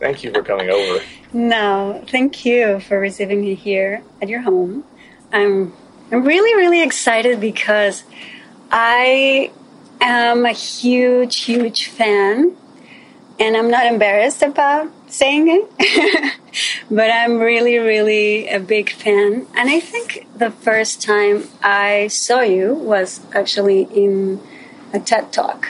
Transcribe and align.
thank 0.00 0.24
you 0.24 0.32
for 0.32 0.42
coming 0.42 0.70
over. 0.70 1.04
No, 1.32 2.02
thank 2.08 2.44
you 2.44 2.80
for 2.80 2.98
receiving 2.98 3.40
me 3.40 3.54
here 3.54 4.02
at 4.20 4.28
your 4.28 4.40
home. 4.40 4.84
I'm 5.32 5.72
I'm 6.10 6.24
really 6.24 6.56
really 6.56 6.82
excited 6.82 7.40
because 7.40 8.02
I 8.70 9.52
am 10.00 10.44
a 10.44 10.52
huge 10.52 11.44
huge 11.44 11.86
fan 11.86 12.56
and 13.38 13.56
I'm 13.56 13.70
not 13.70 13.86
embarrassed 13.86 14.42
about 14.42 14.90
saying 15.06 15.46
it. 15.48 16.36
but 16.90 17.10
I'm 17.10 17.38
really 17.38 17.78
really 17.78 18.48
a 18.48 18.58
big 18.58 18.90
fan 18.90 19.46
and 19.54 19.70
I 19.70 19.78
think 19.78 20.26
the 20.36 20.50
first 20.50 21.00
time 21.00 21.44
I 21.62 22.08
saw 22.08 22.40
you 22.40 22.74
was 22.74 23.20
actually 23.32 23.82
in 23.82 24.40
a 24.92 24.98
TED 24.98 25.32
Talk 25.32 25.68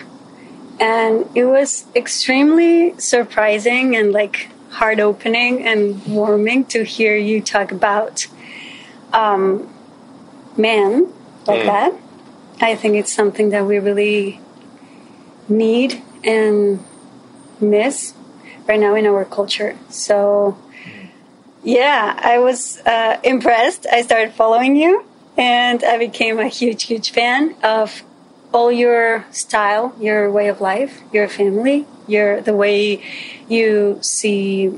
and 0.81 1.29
it 1.37 1.45
was 1.45 1.87
extremely 1.95 2.99
surprising 2.99 3.95
and 3.95 4.13
like 4.13 4.49
heart 4.71 4.99
opening 4.99 5.67
and 5.67 6.05
warming 6.07 6.65
to 6.65 6.83
hear 6.85 7.17
you 7.17 7.41
talk 7.43 7.71
about 7.71 8.27
um, 9.13 9.69
man 10.57 11.13
like 11.47 11.61
Mm. 11.61 11.67
that. 11.67 11.93
I 12.61 12.75
think 12.77 12.97
it's 12.97 13.13
something 13.13 13.51
that 13.51 13.65
we 13.67 13.79
really 13.79 14.41
need 15.49 16.03
and 16.25 16.83
miss 17.61 18.15
right 18.69 18.79
now 18.79 18.95
in 18.95 19.07
our 19.07 19.25
culture. 19.25 19.77
So, 19.89 20.57
yeah, 21.63 22.19
I 22.23 22.39
was 22.39 22.79
uh, 22.87 23.19
impressed. 23.25 23.87
I 23.91 24.03
started 24.03 24.33
following 24.35 24.77
you 24.77 25.05
and 25.37 25.83
I 25.85 25.99
became 25.99 26.39
a 26.39 26.49
huge, 26.49 26.85
huge 26.85 27.11
fan 27.13 27.55
of 27.63 28.03
all 28.53 28.73
your 28.73 29.25
style, 29.31 29.95
your 30.01 30.31
way 30.31 30.49
of 30.49 30.61
life, 30.61 31.03
your 31.13 31.29
family, 31.29 31.87
your 32.07 32.41
the 32.41 32.55
way 32.55 33.03
you 33.49 33.99
see 34.01 34.73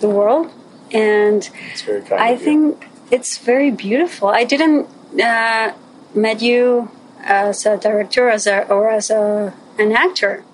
the 0.00 0.08
world, 0.08 0.50
and 0.90 1.48
It's 1.72 1.82
very 1.82 2.02
kind 2.02 2.20
I 2.20 2.36
think 2.36 2.86
it's 3.10 3.38
very 3.38 3.70
beautiful. 3.70 4.28
I 4.28 4.44
didn't 4.44 4.88
uh, 5.20 5.72
met 6.14 6.42
you 6.42 6.90
as 7.22 7.66
a 7.66 7.76
director, 7.76 8.28
as 8.28 8.46
a 8.46 8.66
or 8.68 8.90
as 8.90 9.10
a 9.10 9.54
an 9.78 9.92
actor. 9.92 10.44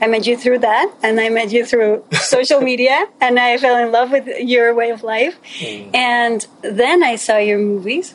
I 0.00 0.06
met 0.06 0.26
you 0.26 0.36
through 0.36 0.60
that, 0.60 0.92
and 1.02 1.18
I 1.18 1.28
met 1.28 1.50
you 1.50 1.64
through 1.64 2.04
social 2.12 2.60
media, 2.60 3.06
and 3.20 3.38
I 3.38 3.58
fell 3.58 3.76
in 3.84 3.90
love 3.90 4.12
with 4.12 4.28
your 4.38 4.72
way 4.74 4.90
of 4.90 5.02
life. 5.02 5.36
And 5.92 6.46
then 6.62 7.02
I 7.02 7.16
saw 7.16 7.38
your 7.38 7.58
movies, 7.58 8.14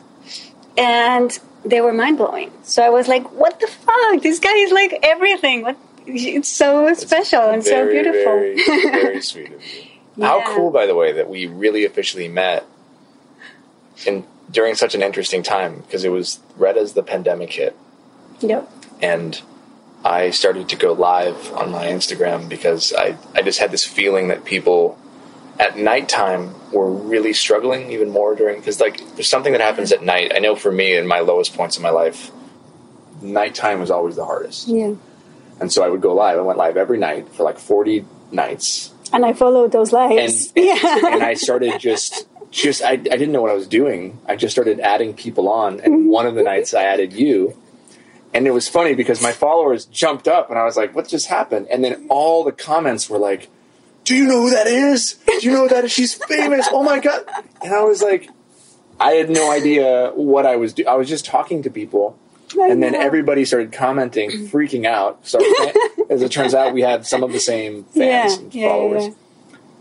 and 0.78 1.38
they 1.64 1.80
were 1.80 1.92
mind 1.92 2.18
blowing. 2.18 2.50
So 2.62 2.82
I 2.82 2.90
was 2.90 3.08
like, 3.08 3.30
"What 3.32 3.60
the 3.60 3.66
fuck? 3.66 4.22
This 4.22 4.38
guy 4.38 4.54
is 4.54 4.72
like 4.72 4.98
everything. 5.02 5.62
What? 5.62 5.76
It's 6.06 6.50
so 6.50 6.92
special 6.94 7.42
and 7.42 7.64
so 7.64 7.88
beautiful." 7.88 8.22
Very, 8.22 8.62
very 8.64 9.22
sweet 9.30 9.52
of 9.52 9.62
you. 9.62 10.24
How 10.24 10.54
cool, 10.54 10.70
by 10.70 10.86
the 10.86 10.94
way, 10.94 11.12
that 11.12 11.28
we 11.28 11.46
really 11.46 11.84
officially 11.84 12.28
met 12.28 12.64
in 14.06 14.24
during 14.50 14.74
such 14.74 14.94
an 14.94 15.02
interesting 15.02 15.42
time 15.42 15.80
because 15.80 16.04
it 16.04 16.10
was 16.10 16.40
right 16.56 16.76
as 16.76 16.92
the 16.92 17.02
pandemic 17.02 17.52
hit, 17.52 17.76
yep. 18.40 18.70
and 19.00 19.40
I 20.04 20.30
started 20.30 20.68
to 20.68 20.76
go 20.76 20.92
live 20.92 21.52
on 21.54 21.70
my 21.70 21.86
Instagram 21.86 22.48
because 22.48 22.92
I 22.92 23.16
I 23.34 23.42
just 23.42 23.58
had 23.58 23.70
this 23.70 23.86
feeling 23.86 24.28
that 24.28 24.44
people 24.44 24.98
at 25.58 25.78
nighttime 25.78 26.52
we 26.70 26.78
were 26.78 26.90
really 26.90 27.32
struggling 27.32 27.92
even 27.92 28.10
more 28.10 28.34
during 28.34 28.58
because 28.58 28.80
like 28.80 28.98
there's 29.14 29.28
something 29.28 29.52
that 29.52 29.60
happens 29.60 29.92
at 29.92 30.02
night. 30.02 30.32
I 30.34 30.38
know 30.38 30.56
for 30.56 30.72
me 30.72 30.96
in 30.96 31.06
my 31.06 31.20
lowest 31.20 31.54
points 31.54 31.76
in 31.76 31.82
my 31.82 31.90
life, 31.90 32.30
nighttime 33.22 33.80
was 33.80 33.90
always 33.90 34.16
the 34.16 34.24
hardest. 34.24 34.68
Yeah. 34.68 34.94
And 35.60 35.72
so 35.72 35.84
I 35.84 35.88
would 35.88 36.00
go 36.00 36.14
live. 36.14 36.38
I 36.38 36.42
went 36.42 36.58
live 36.58 36.76
every 36.76 36.98
night 36.98 37.28
for 37.30 37.44
like 37.44 37.58
40 37.58 38.04
nights. 38.32 38.92
And 39.12 39.24
I 39.24 39.32
followed 39.32 39.72
those 39.72 39.92
lives. 39.92 40.52
and, 40.56 40.64
yeah. 40.66 41.12
and 41.12 41.22
I 41.22 41.34
started 41.34 41.78
just, 41.78 42.26
just 42.50 42.82
I, 42.82 42.92
I 42.92 42.96
didn't 42.96 43.32
know 43.32 43.42
what 43.42 43.52
I 43.52 43.54
was 43.54 43.68
doing. 43.68 44.18
I 44.26 44.34
just 44.34 44.52
started 44.52 44.80
adding 44.80 45.14
people 45.14 45.48
on. 45.48 45.80
And 45.80 45.94
mm-hmm. 45.94 46.08
one 46.08 46.26
of 46.26 46.34
the 46.34 46.42
nights 46.42 46.74
I 46.74 46.82
added 46.84 47.12
you. 47.12 47.56
And 48.32 48.48
it 48.48 48.50
was 48.50 48.68
funny 48.68 48.94
because 48.94 49.22
my 49.22 49.30
followers 49.30 49.84
jumped 49.84 50.26
up 50.26 50.50
and 50.50 50.58
I 50.58 50.64
was 50.64 50.76
like, 50.76 50.96
what 50.96 51.06
just 51.06 51.28
happened? 51.28 51.68
And 51.70 51.84
then 51.84 52.06
all 52.10 52.42
the 52.42 52.50
comments 52.50 53.08
were 53.08 53.18
like, 53.18 53.48
do 54.04 54.14
you 54.14 54.26
know 54.26 54.42
who 54.42 54.50
that 54.50 54.66
is? 54.66 55.14
Do 55.26 55.38
you 55.46 55.52
know 55.52 55.66
that 55.68 55.84
is? 55.84 55.92
She's 55.92 56.14
famous. 56.14 56.68
Oh 56.72 56.82
my 56.82 56.98
God. 57.00 57.24
And 57.62 57.72
I 57.74 57.82
was 57.82 58.02
like, 58.02 58.28
I 59.00 59.12
had 59.12 59.30
no 59.30 59.50
idea 59.50 60.12
what 60.14 60.46
I 60.46 60.56
was 60.56 60.72
doing. 60.74 60.88
I 60.88 60.94
was 60.94 61.08
just 61.08 61.24
talking 61.26 61.62
to 61.62 61.70
people 61.70 62.18
I 62.58 62.68
and 62.70 62.82
then 62.82 62.92
know. 62.92 63.00
everybody 63.00 63.44
started 63.44 63.72
commenting, 63.72 64.30
freaking 64.48 64.86
out. 64.86 65.26
So 65.26 65.38
as 66.10 66.22
it 66.22 66.30
turns 66.30 66.54
out, 66.54 66.72
we 66.72 66.82
had 66.82 67.04
some 67.06 67.22
of 67.24 67.32
the 67.32 67.40
same 67.40 67.84
fans 67.84 67.96
Yeah, 68.36 68.38
and 68.38 68.54
yeah, 68.54 68.68
followers. 68.68 69.06
yeah. 69.08 69.14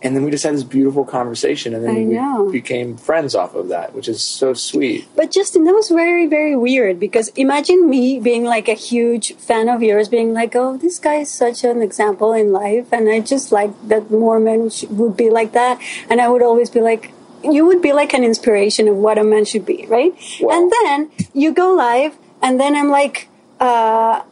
And 0.03 0.16
then 0.16 0.24
we 0.24 0.31
just 0.31 0.44
had 0.44 0.53
this 0.53 0.64
beautiful 0.64 1.06
conversation, 1.06 1.74
and 1.74 1.84
then 1.84 1.96
we 1.96 2.03
know. 2.03 2.52
became 2.52 2.97
friends 2.97 3.36
off 3.36 3.56
of 3.56 3.69
that, 3.69 3.96
which 3.96 4.09
is 4.09 4.22
so 4.22 4.53
sweet. 4.53 5.08
But 5.16 5.31
Justin, 5.31 5.64
that 5.64 5.74
was 5.74 5.88
very, 5.88 6.28
very 6.28 6.58
weird 6.58 7.00
because 7.00 7.30
imagine 7.30 7.90
me 7.90 8.19
being 8.19 8.44
like 8.44 8.68
a 8.68 8.74
huge 8.74 9.34
fan 9.36 9.69
of 9.69 9.81
yours, 9.81 10.09
being 10.09 10.34
like, 10.34 10.58
oh, 10.58 10.75
this 10.75 11.00
guy 11.00 11.16
is 11.16 11.31
such 11.31 11.63
an 11.63 11.81
example 11.81 12.34
in 12.34 12.52
life. 12.52 12.92
And 12.92 13.08
I 13.09 13.22
just 13.22 13.53
like 13.53 13.72
that 13.88 14.12
more 14.12 14.42
men 14.42 14.69
sh- 14.69 14.84
would 14.90 15.16
be 15.16 15.30
like 15.30 15.53
that. 15.53 15.80
And 16.09 16.19
I 16.19 16.28
would 16.28 16.44
always 16.44 16.69
be 16.69 16.81
like, 16.81 17.13
you 17.42 17.66
would 17.66 17.81
be 17.81 17.94
like 17.94 18.13
an 18.13 18.25
inspiration 18.25 18.90
of 18.90 18.97
what 18.97 19.18
a 19.18 19.24
man 19.24 19.46
should 19.46 19.66
be, 19.66 19.86
right? 19.88 20.13
Wow. 20.42 20.58
And 20.58 20.72
then 20.72 21.12
you 21.34 21.53
go 21.53 21.74
live, 21.74 22.18
and 22.42 22.59
then 22.59 22.75
I'm 22.75 22.90
like, 22.90 23.30
uh, 23.59 24.24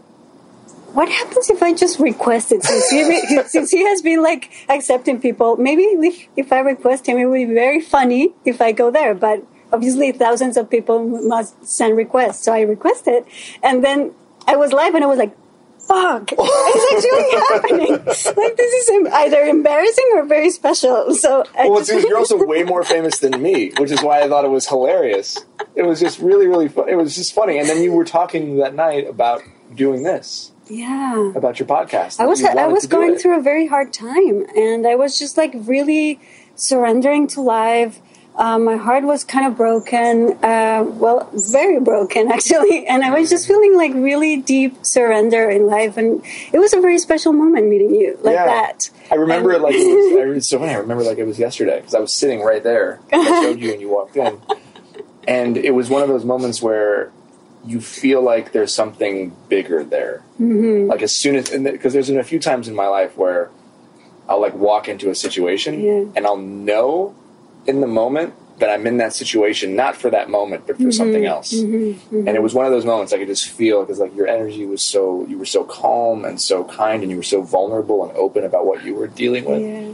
what 0.94 1.09
happens 1.09 1.50
if 1.50 1.62
I 1.63 1.74
just 1.74 2.00
request 2.00 2.52
it? 2.52 2.63
Since 2.63 2.90
he, 2.90 3.41
since 3.47 3.72
he 3.72 3.84
has 3.85 4.02
been 4.02 4.22
like 4.22 4.52
accepting 4.69 5.22
people, 5.22 5.57
maybe 5.57 5.84
if, 5.84 6.28
if 6.35 6.52
I 6.52 6.59
request 6.59 7.07
him, 7.07 7.18
it 7.18 7.25
would 7.25 7.35
be 7.47 7.53
very 7.53 7.81
funny 7.81 8.34
if 8.46 8.62
I 8.62 8.72
go 8.72 8.91
there. 8.91 9.13
But 9.16 9.46
obviously, 9.72 10.12
thousands 10.12 10.57
of 10.57 10.69
people 10.69 11.06
must 11.07 11.66
send 11.66 11.96
requests, 11.97 12.44
so 12.44 12.53
I 12.53 12.62
requested, 12.62 13.24
and 13.63 13.84
then 13.84 14.13
I 14.47 14.56
was 14.56 14.74
live, 14.74 14.96
and 14.96 15.03
I 15.03 15.07
was 15.07 15.18
like, 15.19 15.35
"Fuck, 15.88 16.31
it's 16.38 16.94
actually 16.94 17.80
happening!" 17.88 18.06
Like 18.44 18.57
this 18.57 18.90
is 18.90 19.07
either 19.13 19.41
embarrassing 19.44 20.09
or 20.16 20.25
very 20.25 20.50
special. 20.50 21.13
So 21.16 21.44
I 21.57 21.69
Well, 21.69 21.84
just, 21.84 22.07
you're 22.07 22.18
also 22.18 22.44
way 22.46 22.63
more 22.63 22.84
famous 22.96 23.19
than 23.19 23.41
me, 23.41 23.72
which 23.78 23.91
is 23.91 24.01
why 24.01 24.22
I 24.22 24.28
thought 24.28 24.46
it 24.46 24.50
was 24.51 24.68
hilarious. 24.68 25.38
It 25.75 25.84
was 25.84 26.00
just 26.00 26.19
really, 26.19 26.47
really 26.47 26.68
fun. 26.68 26.90
It 26.90 26.96
was 26.96 27.16
just 27.16 27.34
funny. 27.34 27.59
And 27.59 27.69
then 27.69 27.81
you 27.81 27.94
were 27.94 28.03
talking 28.06 28.57
that 28.57 28.75
night 28.75 29.07
about 29.07 29.41
doing 29.74 30.03
this, 30.03 30.51
yeah. 30.70 31.32
about 31.36 31.60
your 31.60 31.68
podcast. 31.68 32.20
I 32.20 32.26
was 32.26 32.44
I 32.44 32.68
was 32.68 32.86
going 32.88 33.16
through 33.18 33.40
a 33.40 33.42
very 33.42 33.68
hard 33.68 33.94
time, 33.94 34.46
and 34.56 34.88
I 34.88 34.96
was 34.96 35.18
just 35.20 35.38
like 35.38 35.52
really 35.56 36.20
surrendering 36.56 37.28
to 37.28 37.42
life. 37.42 38.00
Um, 38.34 38.64
my 38.64 38.78
heart 38.78 39.04
was 39.04 39.26
kind 39.26 39.46
of 39.46 39.58
broken, 39.58 40.38
uh, 40.42 40.84
well, 40.88 41.30
very 41.34 41.82
broken 41.82 42.32
actually, 42.36 42.88
and 42.88 43.04
I 43.04 43.12
was 43.20 43.30
just 43.30 43.46
feeling 43.46 43.76
like 43.76 43.94
really 43.94 44.38
deep 44.38 44.86
surrender 44.86 45.50
in 45.50 45.68
life, 45.68 45.98
and 45.98 46.24
it 46.54 46.60
was 46.60 46.74
a 46.74 46.80
very 46.80 46.98
special 46.98 47.34
moment 47.34 47.68
meeting 47.68 47.94
you 47.94 48.18
like 48.24 48.36
Yeah. 48.36 48.46
that. 48.46 48.90
I 49.12 49.16
remember 49.16 49.52
And- 49.52 49.58
it 49.60 49.64
like 49.64 49.76
it 49.78 50.28
was, 50.28 50.38
I, 50.38 50.40
so 50.48 50.60
funny. 50.60 50.72
I 50.72 50.78
remember 50.78 51.04
like 51.04 51.18
it 51.18 51.26
was 51.26 51.40
yesterday 51.40 51.80
because 51.81 51.94
I 51.94 52.00
was 52.00 52.14
sitting 52.14 52.42
right 52.42 52.64
there. 52.64 53.02
I 53.12 53.24
showed 53.44 53.60
you 53.60 53.74
and 53.74 53.81
you 53.81 53.90
walked 53.90 54.16
in, 54.16 54.40
and 55.28 55.57
it 55.57 55.72
was 55.72 55.90
one 55.90 56.02
of 56.02 56.07
those 56.07 56.24
moments 56.24 56.62
where 56.62 57.12
you 57.66 57.80
feel 57.81 58.22
like 58.22 58.52
there's 58.54 58.74
something 58.74 59.36
bigger 59.50 59.84
there. 59.84 60.24
Mm-hmm. 60.40 60.90
Like 60.90 61.02
as 61.02 61.13
soon 61.16 61.36
as 61.36 61.50
because 61.50 61.94
there's 61.94 62.10
been 62.10 62.19
a 62.19 62.24
few 62.24 62.40
times 62.40 62.68
in 62.68 62.75
my 62.75 62.88
life 62.88 63.16
where 63.18 63.50
I'll 64.28 64.42
like 64.42 64.56
walk 64.56 64.88
into 64.90 65.10
a 65.10 65.16
situation 65.16 65.81
Yeah. 65.81 66.06
and 66.16 66.25
I'll 66.25 66.38
know 66.38 67.16
in 67.68 67.81
the 67.81 67.88
moment 67.88 68.34
that 68.60 68.69
I'm 68.69 68.86
in 68.86 68.98
that 68.98 69.13
situation, 69.13 69.75
not 69.75 69.96
for 69.96 70.10
that 70.12 70.30
moment, 70.30 70.68
but 70.68 70.78
for 70.78 70.92
something 70.92 71.25
else. 71.25 71.52
And 71.52 72.00
it 72.12 72.42
was 72.44 72.54
one 72.54 72.66
of 72.68 72.72
those 72.72 72.86
moments 72.86 73.12
I 73.12 73.18
could 73.18 73.28
just 73.28 73.50
feel 73.50 73.81
because 73.81 74.00
like 74.00 74.16
your 74.16 74.28
energy 74.28 74.66
was 74.66 74.81
so 74.84 75.25
you 75.28 75.38
were 75.40 75.46
so 75.46 75.64
calm 75.64 76.25
and 76.25 76.40
so 76.40 76.64
kind 76.64 77.02
and 77.02 77.12
you 77.12 77.18
were 77.18 77.24
so 77.24 77.42
vulnerable 77.42 78.07
and 78.07 78.16
open 78.18 78.44
about 78.44 78.66
what 78.68 78.84
you 78.84 78.94
were 78.96 79.07
dealing 79.07 79.46
with. 79.46 79.62
Yeah. 79.62 79.92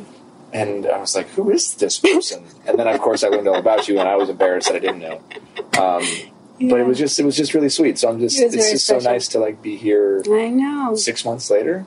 And 0.54 0.86
I 0.86 0.98
was 1.00 1.16
like, 1.16 1.28
who 1.30 1.50
is 1.50 1.74
this 1.75 2.00
person? 2.00 2.46
and 2.66 2.78
then 2.80 2.88
of 2.88 3.00
course 3.02 3.24
I 3.24 3.28
learned 3.28 3.48
all 3.48 3.56
about 3.56 3.88
you 3.88 4.00
and 4.00 4.08
I 4.08 4.16
was 4.16 4.30
embarrassed 4.30 4.68
that 4.70 4.75
I 4.75 4.80
didn't 4.80 5.00
know. 5.00 5.22
Um, 5.81 6.04
But 6.59 6.80
it 6.80 6.88
was 6.88 6.98
just 6.98 7.19
it 7.19 7.25
was 7.25 7.36
just 7.38 7.54
really 7.54 7.69
sweet. 7.69 8.00
So 8.00 8.09
I'm 8.09 8.19
just 8.19 8.39
it 8.39 8.54
it's 8.54 8.71
just 8.71 8.86
so 8.88 8.98
nice 9.00 9.27
to 9.30 9.39
like 9.39 9.62
be 9.62 9.75
here 9.77 10.24
I 10.30 10.50
know. 10.50 10.95
six 10.95 11.24
months 11.25 11.50
later. 11.51 11.86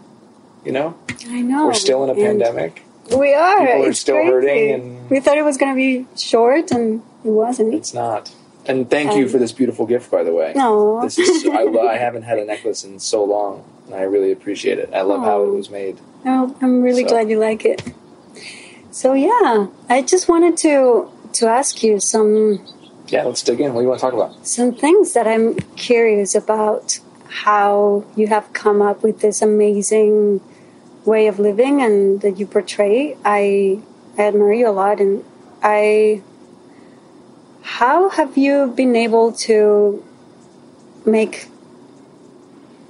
You 0.65 0.73
know, 0.73 0.95
I 1.29 1.41
know. 1.41 1.67
we're 1.67 1.75
still 1.75 2.05
in 2.05 2.11
a 2.11 2.13
And- 2.13 2.23
pandemic. 2.41 2.83
We 3.17 3.35
are. 3.35 3.59
People 3.67 3.85
are 3.87 3.89
it's 3.89 3.99
still 3.99 4.15
crazy. 4.17 4.31
hurting 4.31 4.71
and- 4.75 5.11
we 5.11 5.19
thought 5.21 5.37
it 5.39 5.43
was 5.45 5.57
going 5.57 5.73
to 5.73 5.77
be 5.77 6.07
short, 6.17 6.71
and 6.71 7.03
it 7.25 7.31
wasn't. 7.31 7.75
It's 7.75 7.93
not. 7.93 8.33
And 8.67 8.89
thank 8.89 9.17
you 9.17 9.25
Um, 9.25 9.29
for 9.31 9.39
this 9.39 9.51
beautiful 9.53 9.85
gift, 9.87 10.11
by 10.11 10.23
the 10.23 10.33
way. 10.33 10.53
Aw. 10.55 11.01
This 11.03 11.19
is 11.19 11.45
I, 11.47 11.65
I 11.65 11.97
haven't 11.97 12.23
had 12.23 12.39
a 12.39 12.45
necklace 12.45 12.85
in 12.85 13.01
so 13.01 13.25
long, 13.25 13.65
and 13.87 13.95
I 13.97 14.03
really 14.03 14.31
appreciate 14.31 14.79
it. 14.79 14.91
I 14.95 15.01
love 15.01 15.23
how 15.25 15.43
it 15.43 15.51
was 15.53 15.71
made. 15.71 15.99
Oh, 16.25 16.55
I'm 16.63 16.83
really 16.83 17.03
So- 17.03 17.09
glad 17.09 17.29
you 17.31 17.39
like 17.41 17.65
it. 17.65 17.83
So 18.93 19.15
yeah, 19.15 19.67
I 19.89 20.03
just 20.03 20.29
wanted 20.29 20.57
to 20.59 21.11
to 21.33 21.47
ask 21.49 21.83
you 21.83 21.99
some 22.01 22.61
Yeah, 23.11 23.25
let's 23.25 23.43
dig 23.43 23.61
in. 23.61 23.75
What 23.75 23.81
do 23.81 23.85
you 23.85 23.89
want 23.89 24.01
to 24.01 24.07
talk 24.07 24.15
about? 24.15 24.47
some 24.47 24.73
things 24.73 25.13
that 25.15 25.27
I'm 25.27 25.55
curious 25.77 26.35
about 26.35 27.01
how 27.29 28.05
you 28.17 28.29
have 28.29 28.53
come 28.53 28.81
up 28.81 29.03
with 29.03 29.21
this 29.21 29.43
amazing 29.43 30.41
way 31.05 31.27
of 31.27 31.39
living 31.39 31.83
and 31.83 32.21
that 32.21 32.39
you 32.39 32.47
portray. 32.47 33.17
I, 33.25 33.81
I 34.17 34.23
admire 34.23 34.53
you 34.53 34.69
a 34.69 34.71
lot 34.71 35.01
and 35.01 35.25
I 35.63 36.23
how 37.63 38.11
have 38.11 38.37
you 38.37 38.73
been 38.77 38.97
able 38.97 39.33
to 39.33 40.05
make 41.07 41.49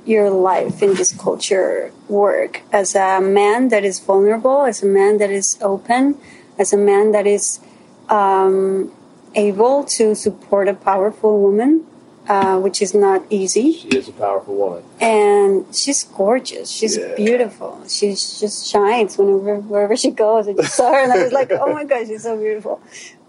your 0.04 0.30
life 0.30 0.82
in 0.82 0.94
this 0.94 1.12
culture 1.12 1.92
work 2.08 2.62
as 2.72 2.94
a 2.94 3.20
man 3.20 3.68
that 3.68 3.84
is 3.84 4.00
vulnerable, 4.00 4.64
as 4.64 4.82
a 4.82 4.86
man 4.86 5.18
that 5.18 5.30
is 5.30 5.58
open, 5.60 6.18
as 6.58 6.72
a 6.72 6.76
man 6.76 7.12
that 7.12 7.26
is 7.26 7.60
um, 8.08 8.92
able 9.34 9.84
to 9.84 10.14
support 10.14 10.68
a 10.68 10.74
powerful 10.74 11.40
woman, 11.40 11.86
uh, 12.28 12.58
which 12.58 12.80
is 12.82 12.94
not 12.94 13.22
easy. 13.30 13.72
She 13.72 13.88
is 13.88 14.08
a 14.08 14.12
powerful 14.12 14.54
woman. 14.54 14.82
And 15.00 15.66
she's 15.74 16.04
gorgeous. 16.04 16.70
She's 16.70 16.96
Yeah. 16.96 17.14
beautiful. 17.14 17.80
She 17.88 18.10
just 18.10 18.66
shines 18.66 19.16
whenever 19.18 19.56
wherever 19.56 19.96
she 19.96 20.10
goes. 20.10 20.48
I 20.48 20.52
just 20.54 20.74
saw 20.74 20.92
her 20.92 20.98
and 21.02 21.12
I 21.12 21.22
was 21.22 21.32
like, 21.32 21.50
oh 21.52 21.72
my 21.72 21.84
god, 21.84 22.06
she's 22.06 22.22
so 22.22 22.36
beautiful. 22.36 22.80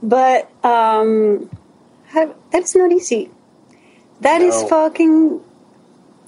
But 0.04 0.50
um, 0.66 1.50
that's 2.52 2.76
not 2.76 2.92
easy. 2.92 3.30
That 4.22 4.42
is 4.42 4.62
No. 4.62 4.68
fucking 4.68 5.42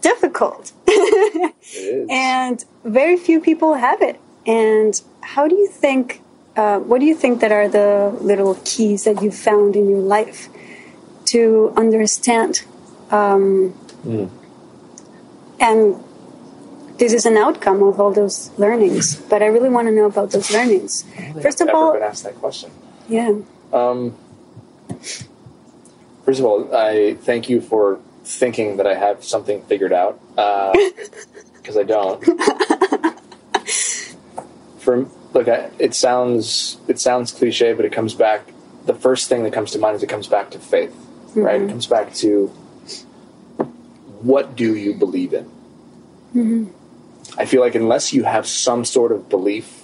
difficult. 0.01 0.71
It 0.87 1.53
is. 1.75 2.07
and 2.11 2.63
very 2.83 3.17
few 3.17 3.39
people 3.41 3.73
have 3.75 4.01
it. 4.01 4.19
And 4.45 4.99
how 5.21 5.47
do 5.47 5.55
you 5.55 5.67
think? 5.67 6.21
Uh, 6.55 6.79
what 6.79 6.99
do 6.99 7.05
you 7.05 7.15
think 7.15 7.39
that 7.41 7.51
are 7.51 7.67
the 7.67 8.15
little 8.21 8.55
keys 8.63 9.05
that 9.05 9.21
you 9.23 9.31
found 9.31 9.75
in 9.75 9.89
your 9.89 9.99
life 10.01 10.49
to 11.25 11.73
understand? 11.77 12.63
Um, 13.11 13.73
Mm. 14.05 14.29
And 15.61 15.95
this 16.97 17.13
is 17.13 17.25
an 17.25 17.37
outcome 17.37 17.81
of 17.83 17.99
all 18.01 18.11
those 18.11 18.51
learnings. 18.59 19.15
But 19.15 19.41
I 19.41 19.45
really 19.45 19.69
want 19.69 19.87
to 19.87 19.93
know 19.93 20.05
about 20.05 20.31
those 20.31 20.51
learnings. 20.51 21.05
I 21.17 21.31
don't 21.31 21.41
First 21.41 21.61
I've 21.61 21.69
of 21.69 21.75
all, 21.75 21.93
been 21.93 22.03
asked 22.03 22.25
that 22.25 22.35
question. 22.35 22.69
yeah, 23.07 23.33
Um, 23.71 24.13
first 26.25 26.39
of 26.41 26.45
all, 26.45 26.67
I 26.75 27.15
thank 27.21 27.47
you 27.49 27.61
for 27.61 27.99
thinking 28.25 28.75
that 28.75 28.85
I 28.87 28.95
have 28.95 29.23
something 29.23 29.61
figured 29.63 29.93
out 29.93 30.19
because 31.55 31.77
I 31.77 31.83
don't. 31.83 32.19
For 34.79 35.07
look, 35.33 35.47
I, 35.47 35.69
it 35.79 35.93
sounds 35.93 36.77
it 36.87 36.99
sounds 36.99 37.31
cliche, 37.31 37.73
but 37.73 37.85
it 37.85 37.91
comes 37.91 38.13
back. 38.13 38.51
The 38.85 38.93
first 38.93 39.29
thing 39.29 39.43
that 39.43 39.53
comes 39.53 39.71
to 39.71 39.79
mind 39.79 39.95
is 39.95 40.03
it 40.03 40.09
comes 40.09 40.27
back 40.27 40.51
to 40.51 40.59
faith, 40.59 40.95
right? 41.35 41.55
It 41.55 41.59
mm-hmm. 41.59 41.69
comes 41.69 41.87
back 41.87 42.13
to 42.15 42.47
what 44.21 44.55
do 44.55 44.75
you 44.75 44.93
believe 44.93 45.33
in. 45.33 45.45
Mm-hmm. 46.35 46.65
I 47.39 47.45
feel 47.45 47.61
like 47.61 47.75
unless 47.75 48.13
you 48.13 48.23
have 48.23 48.45
some 48.47 48.85
sort 48.85 49.11
of 49.11 49.29
belief, 49.29 49.83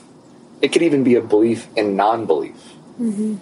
it 0.61 0.69
could 0.69 0.81
even 0.81 1.03
be 1.03 1.15
a 1.15 1.21
belief 1.21 1.67
in 1.75 1.95
non-belief 1.95 2.69
mm-hmm. 2.99 3.35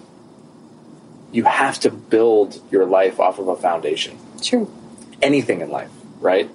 you 1.32 1.44
have 1.44 1.78
to 1.80 1.90
build 1.90 2.60
your 2.70 2.86
life 2.86 3.20
off 3.20 3.38
of 3.38 3.48
a 3.48 3.56
foundation. 3.56 4.18
true. 4.42 4.72
Anything 5.20 5.60
in 5.60 5.70
life, 5.70 5.90
right? 6.20 6.48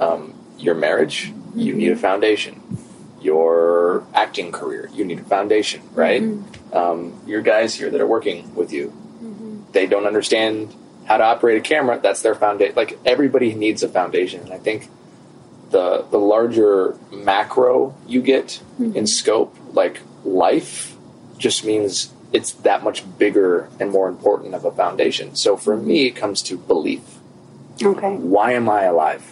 Um, 0.00 0.34
your 0.58 0.74
marriage, 0.74 1.32
you 1.54 1.74
need 1.74 1.92
a 1.92 1.96
foundation. 1.96 2.60
Your 3.22 4.04
acting 4.14 4.52
career, 4.52 4.90
you 4.92 5.04
need 5.04 5.20
a 5.20 5.24
foundation, 5.24 5.82
right? 5.94 6.22
Mm-hmm. 6.22 6.76
Um, 6.76 7.22
your 7.26 7.42
guys 7.42 7.74
here 7.74 7.90
that 7.90 8.00
are 8.00 8.06
working 8.06 8.54
with 8.54 8.72
you, 8.72 8.88
mm-hmm. 8.88 9.72
they 9.72 9.86
don't 9.86 10.06
understand 10.06 10.74
how 11.04 11.16
to 11.18 11.24
operate 11.24 11.58
a 11.58 11.60
camera. 11.60 12.00
That's 12.02 12.22
their 12.22 12.34
foundation. 12.34 12.74
Like 12.74 12.98
everybody 13.04 13.54
needs 13.54 13.82
a 13.82 13.88
foundation, 13.88 14.40
and 14.40 14.52
I 14.52 14.58
think 14.58 14.88
the 15.70 16.04
the 16.10 16.18
larger 16.18 16.98
macro 17.10 17.94
you 18.06 18.22
get 18.22 18.60
mm-hmm. 18.78 18.96
in 18.96 19.06
scope, 19.06 19.56
like 19.72 20.00
life, 20.24 20.96
just 21.38 21.64
means 21.64 22.12
it's 22.32 22.52
that 22.52 22.82
much 22.82 23.04
bigger 23.18 23.68
and 23.78 23.90
more 23.90 24.08
important 24.08 24.54
of 24.54 24.64
a 24.64 24.72
foundation. 24.72 25.36
So 25.36 25.56
for 25.56 25.76
me, 25.76 26.06
it 26.06 26.16
comes 26.16 26.42
to 26.42 26.56
belief. 26.56 27.02
Okay. 27.82 28.16
Why 28.16 28.52
am 28.52 28.68
I 28.68 28.84
alive? 28.84 29.22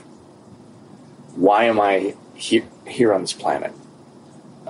Why 1.34 1.64
am 1.64 1.80
I 1.80 2.14
here, 2.34 2.64
here 2.86 3.14
on 3.14 3.22
this 3.22 3.32
planet? 3.32 3.72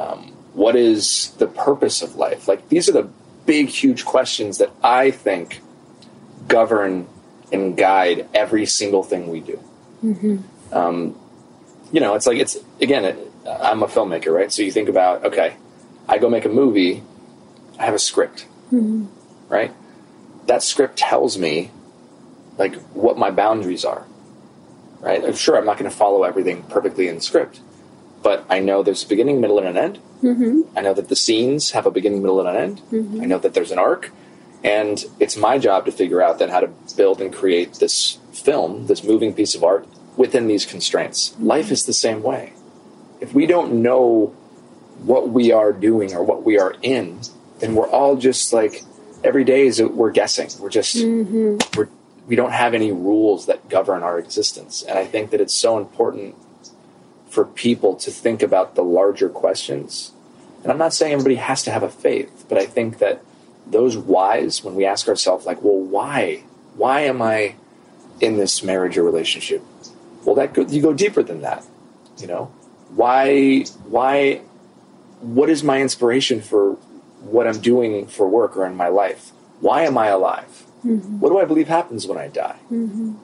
Um, 0.01 0.33
what 0.55 0.75
is 0.77 1.31
the 1.39 1.47
purpose 1.47 2.01
of 2.03 2.17
life? 2.17 2.49
Like, 2.49 2.69
these 2.69 2.89
are 2.89 2.93
the 2.93 3.09
big, 3.47 3.69
huge 3.69 4.05
questions 4.05 4.59
that 4.59 4.71
I 4.83 5.11
think 5.11 5.61
govern 6.49 7.07
and 7.53 7.77
guide 7.77 8.29
every 8.33 8.67
single 8.67 9.03
thing 9.03 9.29
we 9.29 9.41
do. 9.41 9.59
Um, 10.73 11.19
you 11.93 12.01
know, 12.01 12.15
it's 12.15 12.27
like, 12.27 12.39
it's, 12.39 12.57
again, 12.81 13.05
it, 13.05 13.17
I'm 13.47 13.83
a 13.83 13.87
filmmaker, 13.87 14.33
right? 14.35 14.51
So 14.51 14.63
you 14.63 14.73
think 14.73 14.89
about, 14.89 15.25
okay, 15.25 15.57
I 16.09 16.19
go 16.19 16.29
make 16.31 16.47
a 16.47 16.49
movie, 16.49 17.03
I 17.79 17.85
have 17.85 17.95
a 17.95 17.99
script, 17.99 18.47
right? 19.49 19.73
That 20.47 20.63
script 20.63 20.97
tells 20.97 21.37
me 21.37 21.71
like 22.57 22.75
what 22.95 23.19
my 23.19 23.31
boundaries 23.31 23.85
are. 23.85 24.07
Right? 25.01 25.25
I'm 25.25 25.35
sure 25.35 25.57
I'm 25.57 25.65
not 25.65 25.79
going 25.79 25.91
to 25.91 25.97
follow 25.97 26.25
everything 26.25 26.63
perfectly 26.65 27.09
in 27.09 27.15
the 27.15 27.21
script, 27.23 27.61
but 28.23 28.45
I 28.49 28.61
know 28.61 28.83
there's 28.83 29.05
a 29.05 29.09
beginning, 29.09 29.41
middle, 29.41 29.59
and 29.59 29.69
an 29.69 29.77
end. 29.77 29.99
Mm-hmm. 30.23 30.77
I 30.77 30.83
know 30.83 30.95
that 30.95 31.09
the 31.09 31.17
scenes 31.17 31.71
have 31.73 31.87
a 31.87 31.91
beginning, 31.91 32.23
middle, 32.23 32.41
and 32.41 32.49
an 32.49 32.57
end. 32.57 32.81
Mm-hmm. 32.91 33.23
I 33.23 33.25
know 33.25 33.39
that 33.39 33.55
there's 33.55 33.71
an 33.71 33.79
arc, 33.79 34.11
and 34.63 35.05
it's 35.19 35.37
my 35.37 35.59
job 35.59 35.87
to 35.87 35.93
figure 35.93 36.23
out 36.23 36.39
then 36.39 36.51
how 36.51 36.61
to 36.61 36.71
build 36.97 37.21
and 37.21 37.33
create 37.33 37.75
this 37.75 38.19
film, 38.33 38.87
this 38.87 39.03
moving 39.03 39.35
piece 39.35 39.55
of 39.55 39.65
art 39.65 39.87
within 40.17 40.47
these 40.47 40.67
constraints. 40.67 41.31
Mm-hmm. 41.31 41.47
Life 41.47 41.71
is 41.71 41.87
the 41.87 41.93
same 41.93 42.23
way. 42.23 42.53
If 43.21 43.35
we 43.35 43.47
don't 43.47 43.83
know 43.83 44.35
what 45.03 45.31
we 45.31 45.53
are 45.53 45.73
doing 45.73 46.15
or 46.15 46.23
what 46.23 46.45
we 46.45 46.59
are 46.59 46.75
in, 46.83 47.21
then 47.59 47.75
we're 47.75 47.89
all 47.89 48.17
just 48.17 48.53
like 48.53 48.83
every 49.25 49.45
day 49.45 49.67
is 49.67 49.81
we're 49.83 50.11
guessing. 50.11 50.49
We're 50.61 50.71
just 50.71 50.97
mm-hmm. 50.97 51.59
we're 51.79 51.89
we 52.27 52.37
don't 52.37 52.53
have 52.53 52.75
any 52.75 52.93
rules 52.93 53.47
that 53.47 53.69
govern 53.69 54.03
our 54.03 54.19
existence. 54.19 54.83
And 54.83 54.97
I 54.99 55.05
think 55.05 55.31
that 55.31 55.41
it's 55.41 55.55
so 55.55 55.79
important 55.79 56.37
for 57.31 57.45
people 57.45 57.95
to 57.95 58.11
think 58.11 58.43
about 58.43 58.75
the 58.75 58.83
larger 58.83 59.29
questions. 59.29 60.13
And 60.63 60.71
I'm 60.71 60.79
not 60.79 60.93
saying 60.93 61.13
everybody 61.13 61.37
has 61.37 61.63
to 61.63 61.71
have 61.71 61.83
a 61.83 61.89
faith, 61.89 62.45
but 62.49 62.59
I 62.59 62.67
think 62.67 62.99
that 62.99 63.23
those 63.67 63.97
whys, 63.97 64.63
when 64.63 64.75
we 64.75 64.85
ask 64.85 65.09
ourselves, 65.09 65.47
like, 65.47 65.63
well, 65.63 65.79
why? 65.79 66.43
Why 66.75 67.03
am 67.03 67.23
I 67.23 67.55
in 68.21 68.37
this 68.37 68.63
marriage 68.63 68.99
or 68.99 69.05
relationship? 69.05 69.63
Well, 70.25 70.35
that 70.35 70.53
go, 70.53 70.63
you 70.63 70.83
go 70.83 70.93
deeper 70.93 71.23
than 71.23 71.41
that. 71.43 71.65
You 72.19 72.27
know, 72.27 72.45
why? 72.95 73.63
Why? 73.87 74.43
What 75.21 75.49
is 75.49 75.63
my 75.63 75.81
inspiration 75.81 76.41
for 76.41 76.73
what 77.21 77.47
I'm 77.47 77.61
doing 77.61 78.07
for 78.07 78.29
work 78.29 78.57
or 78.57 78.67
in 78.67 78.77
my 78.77 78.89
life? 78.89 79.31
Why 79.61 79.83
am 79.83 79.97
I 79.97 80.09
alive? 80.09 80.65
What 80.83 81.29
do 81.29 81.39
I 81.39 81.45
believe 81.45 81.69
happens 81.69 82.07
when 82.07 82.17
I 82.17 82.29
die? 82.29 82.57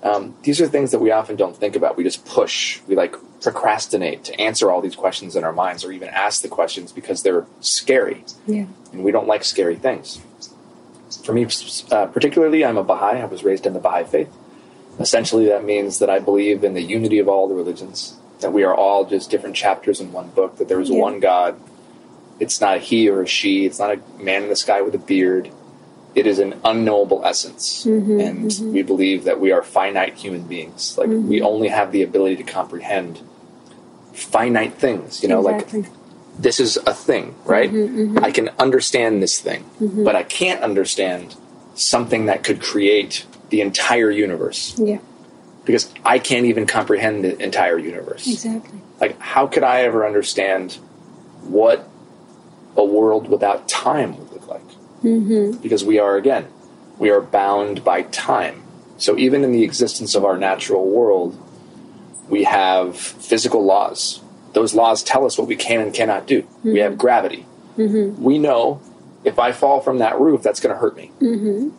Um, 0.03 0.35
these 0.43 0.61
are 0.61 0.67
things 0.67 0.91
that 0.91 0.99
we 0.99 1.11
often 1.11 1.37
don't 1.37 1.57
think 1.57 1.75
about. 1.75 1.97
We 1.97 2.05
just 2.05 2.25
push. 2.27 2.81
We 2.87 2.95
like 2.97 3.17
procrastinate 3.41 4.25
to 4.25 4.39
answer 4.41 4.71
all 4.71 4.81
these 4.83 4.95
questions 4.97 5.37
in 5.37 5.45
our 5.45 5.53
minds, 5.53 5.85
or 5.85 5.93
even 5.93 6.09
ask 6.09 6.43
the 6.43 6.49
questions 6.49 6.93
because 6.93 7.23
they're 7.23 7.47
scary, 7.61 8.25
Yeah. 8.47 8.67
and 8.93 9.05
we 9.05 9.11
don't 9.13 9.27
like 9.27 9.43
scary 9.45 9.77
things. 9.77 10.21
For 11.25 11.33
me, 11.33 11.47
uh, 11.91 12.07
particularly, 12.07 12.65
I'm 12.65 12.77
a 12.77 12.85
Baha'i. 12.85 13.21
I 13.21 13.25
was 13.27 13.43
raised 13.45 13.65
in 13.67 13.73
the 13.73 13.81
Baha'i 13.81 14.05
faith. 14.05 14.29
Essentially, 14.99 15.47
that 15.47 15.65
means 15.65 15.99
that 16.01 16.11
I 16.11 16.19
believe 16.19 16.63
in 16.65 16.75
the 16.75 16.83
unity 16.83 17.19
of 17.19 17.29
all 17.29 17.49
the 17.49 17.55
religions. 17.55 18.17
That 18.41 18.53
we 18.53 18.65
are 18.65 18.75
all 18.75 19.05
just 19.07 19.31
different 19.31 19.57
chapters 19.57 20.01
in 20.01 20.13
one 20.13 20.29
book. 20.29 20.57
That 20.59 20.69
there 20.69 20.81
is 20.81 20.91
Yeah. 20.91 21.01
one 21.01 21.21
God. 21.21 21.57
It's 22.39 22.61
not 22.61 22.77
a 22.77 22.81
he 22.81 23.09
or 23.09 23.23
a 23.23 23.27
she. 23.27 23.65
It's 23.65 23.79
not 23.79 23.93
a 23.95 24.23
man 24.23 24.43
in 24.43 24.49
the 24.51 24.57
sky 24.57 24.83
with 24.83 24.95
a 24.95 24.99
beard 24.99 25.51
it 26.16 26.26
is 26.26 26.38
an 26.38 26.58
unknowable 26.64 27.25
essence 27.25 27.85
mm-hmm, 27.85 28.12
mm-hmm. 28.12 28.20
and 28.20 28.75
we 28.75 28.82
believe 28.82 29.25
that 29.25 29.38
we 29.38 29.52
are 29.52 29.62
finite 29.62 30.14
human 30.14 30.42
beings 30.42 30.96
like 30.99 31.08
mm-hmm. 31.08 31.28
we 31.28 31.40
only 31.40 31.68
have 31.68 31.92
the 31.92 32.02
ability 32.02 32.35
to 32.35 32.42
comprehend 32.42 33.20
finite 34.12 34.75
things 34.75 35.23
you 35.23 35.28
know 35.28 35.46
exactly. 35.46 35.82
like 35.82 35.90
this 36.38 36.58
is 36.58 36.78
a 36.78 36.94
thing 36.94 37.35
right 37.44 37.70
i 38.23 38.30
can 38.30 38.49
understand 38.58 39.23
this 39.23 39.40
thing 39.40 39.64
but 39.78 40.16
i 40.16 40.23
can't 40.23 40.62
understand 40.62 41.37
something 41.75 42.26
that 42.26 42.42
could 42.42 42.61
create 42.61 43.26
the 43.50 43.61
entire 43.61 44.11
universe 44.11 44.75
yeah. 44.78 44.99
because 45.66 45.92
i 46.04 46.18
can't 46.18 46.46
even 46.46 46.66
comprehend 46.66 47.23
the 47.23 47.38
entire 47.42 47.78
universe 47.78 48.26
Exactly. 48.26 48.80
like 49.00 49.18
how 49.20 49.46
could 49.46 49.62
i 49.62 49.82
ever 49.82 50.06
understand 50.06 50.75
what 51.42 51.87
a 52.76 52.85
world 52.85 53.28
without 53.28 53.68
time 53.68 54.16
would 54.16 54.20
look 54.20 54.25
like. 54.25 54.25
Mm-hmm. 55.07 55.63
Because 55.63 55.85
we 55.85 55.99
are, 55.99 56.17
again, 56.17 56.49
we 56.99 57.11
are 57.11 57.21
bound 57.21 57.85
by 57.85 58.03
time. 58.03 58.63
So 58.99 59.17
even 59.17 59.45
in 59.45 59.53
the 59.53 59.63
existence 59.63 60.15
of 60.15 60.25
our 60.25 60.37
natural 60.37 60.89
world, 60.89 61.41
we 62.29 62.45
have 62.45 62.99
physical 62.99 63.65
laws. 63.65 64.21
Those 64.53 64.75
laws 64.75 65.03
tell 65.03 65.27
us 65.27 65.39
what 65.39 65.47
we 65.47 65.57
can 65.57 65.81
and 65.81 65.95
cannot 65.95 66.27
do. 66.27 66.43
Mm-hmm. 66.43 66.73
We 66.73 66.79
have 66.81 66.99
gravity. 66.99 67.47
Mm-hmm. 67.77 68.23
We 68.23 68.39
know 68.39 68.81
if 69.23 69.39
I 69.39 69.53
fall 69.53 69.81
from 69.81 69.99
that 69.99 70.19
roof, 70.19 70.43
that's 70.43 70.61
going 70.61 70.75
to 70.75 70.81
hurt 70.81 70.97
me. 70.97 71.13
Mm-hmm. 71.21 71.71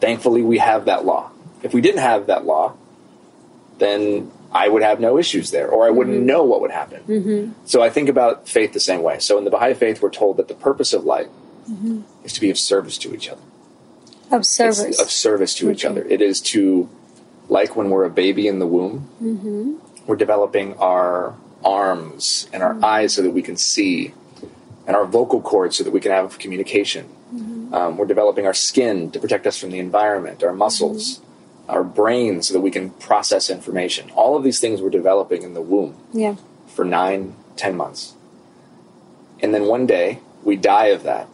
Thankfully, 0.00 0.42
we 0.42 0.58
have 0.58 0.84
that 0.84 1.04
law. 1.04 1.30
If 1.62 1.74
we 1.74 1.80
didn't 1.80 2.00
have 2.00 2.26
that 2.26 2.44
law, 2.44 2.74
then 3.78 4.30
I 4.52 4.68
would 4.68 4.82
have 4.82 5.00
no 5.00 5.18
issues 5.18 5.50
there, 5.50 5.68
or 5.68 5.86
I 5.86 5.90
wouldn't 5.90 6.18
mm-hmm. 6.18 6.26
know 6.26 6.44
what 6.44 6.60
would 6.60 6.70
happen. 6.70 7.02
Mm-hmm. 7.04 7.52
So 7.66 7.82
I 7.82 7.88
think 7.88 8.08
about 8.08 8.48
faith 8.48 8.72
the 8.72 8.80
same 8.80 9.02
way. 9.02 9.18
So 9.18 9.38
in 9.38 9.44
the 9.44 9.50
Baha'i 9.50 9.74
faith, 9.74 10.02
we're 10.02 10.10
told 10.10 10.36
that 10.36 10.48
the 10.48 10.54
purpose 10.54 10.92
of 10.92 11.04
life 11.04 11.28
mm-hmm. 11.70 12.02
is 12.24 12.32
to 12.32 12.40
be 12.40 12.50
of 12.50 12.58
service 12.58 12.98
to 12.98 13.14
each 13.14 13.28
other. 13.28 13.42
Of 14.30 14.46
service. 14.46 14.80
It's 14.80 15.00
of 15.00 15.10
service 15.10 15.54
to 15.56 15.66
okay. 15.66 15.72
each 15.72 15.84
other. 15.84 16.04
It 16.04 16.20
is 16.20 16.40
to, 16.42 16.88
like 17.48 17.76
when 17.76 17.90
we're 17.90 18.04
a 18.04 18.10
baby 18.10 18.46
in 18.46 18.58
the 18.58 18.66
womb, 18.66 19.08
mm-hmm. 19.22 19.74
we're 20.06 20.16
developing 20.16 20.76
our 20.78 21.34
arms 21.64 22.48
and 22.52 22.62
our 22.62 22.74
mm-hmm. 22.74 22.84
eyes 22.84 23.14
so 23.14 23.22
that 23.22 23.30
we 23.30 23.42
can 23.42 23.56
see, 23.56 24.14
and 24.86 24.96
our 24.96 25.04
vocal 25.04 25.40
cords 25.40 25.76
so 25.76 25.84
that 25.84 25.90
we 25.90 26.00
can 26.00 26.12
have 26.12 26.38
communication. 26.38 27.06
Mm-hmm. 27.34 27.74
Um, 27.74 27.96
we're 27.96 28.06
developing 28.06 28.46
our 28.46 28.54
skin 28.54 29.10
to 29.12 29.20
protect 29.20 29.46
us 29.46 29.58
from 29.58 29.70
the 29.70 29.78
environment, 29.78 30.42
our 30.42 30.52
muscles 30.52 31.20
our 31.70 31.84
brain 31.84 32.42
so 32.42 32.52
that 32.52 32.60
we 32.60 32.70
can 32.70 32.90
process 32.90 33.48
information. 33.48 34.10
All 34.10 34.36
of 34.36 34.42
these 34.42 34.60
things 34.60 34.82
we're 34.82 34.90
developing 34.90 35.42
in 35.42 35.54
the 35.54 35.62
womb 35.62 35.96
yeah. 36.12 36.36
for 36.66 36.84
nine, 36.84 37.36
ten 37.56 37.76
months. 37.76 38.14
And 39.40 39.54
then 39.54 39.64
one 39.64 39.86
day 39.86 40.18
we 40.42 40.56
die 40.56 40.86
of 40.86 41.04
that 41.04 41.28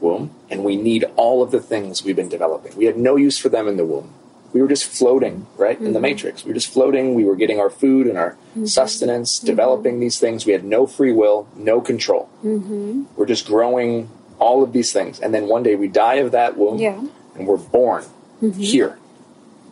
womb 0.00 0.30
and 0.50 0.64
we 0.64 0.76
need 0.76 1.04
all 1.16 1.42
of 1.42 1.50
the 1.50 1.60
things 1.60 2.02
we've 2.02 2.16
been 2.16 2.28
developing. 2.28 2.76
We 2.76 2.86
had 2.86 2.96
no 2.96 3.16
use 3.16 3.38
for 3.38 3.48
them 3.48 3.68
in 3.68 3.76
the 3.76 3.84
womb. 3.84 4.12
We 4.52 4.62
were 4.62 4.68
just 4.68 4.86
floating, 4.86 5.46
right, 5.56 5.76
mm-hmm. 5.76 5.86
in 5.86 5.92
the 5.92 5.98
mm-hmm. 5.98 6.02
matrix. 6.02 6.44
We 6.44 6.50
were 6.50 6.54
just 6.54 6.72
floating. 6.72 7.14
We 7.14 7.24
were 7.24 7.36
getting 7.36 7.60
our 7.60 7.68
food 7.68 8.06
and 8.06 8.16
our 8.16 8.32
mm-hmm. 8.32 8.64
sustenance, 8.64 9.36
mm-hmm. 9.36 9.46
developing 9.46 10.00
these 10.00 10.18
things. 10.18 10.46
We 10.46 10.52
had 10.52 10.64
no 10.64 10.86
free 10.86 11.12
will, 11.12 11.46
no 11.54 11.80
control. 11.80 12.30
Mm-hmm. 12.42 13.04
We're 13.16 13.26
just 13.26 13.46
growing 13.46 14.08
all 14.38 14.62
of 14.62 14.72
these 14.72 14.92
things. 14.92 15.20
And 15.20 15.34
then 15.34 15.48
one 15.48 15.62
day 15.62 15.76
we 15.76 15.88
die 15.88 16.16
of 16.16 16.32
that 16.32 16.56
womb 16.56 16.78
yeah. 16.78 17.04
and 17.34 17.46
we're 17.46 17.58
born 17.58 18.04
mm-hmm. 18.40 18.50
here 18.60 18.98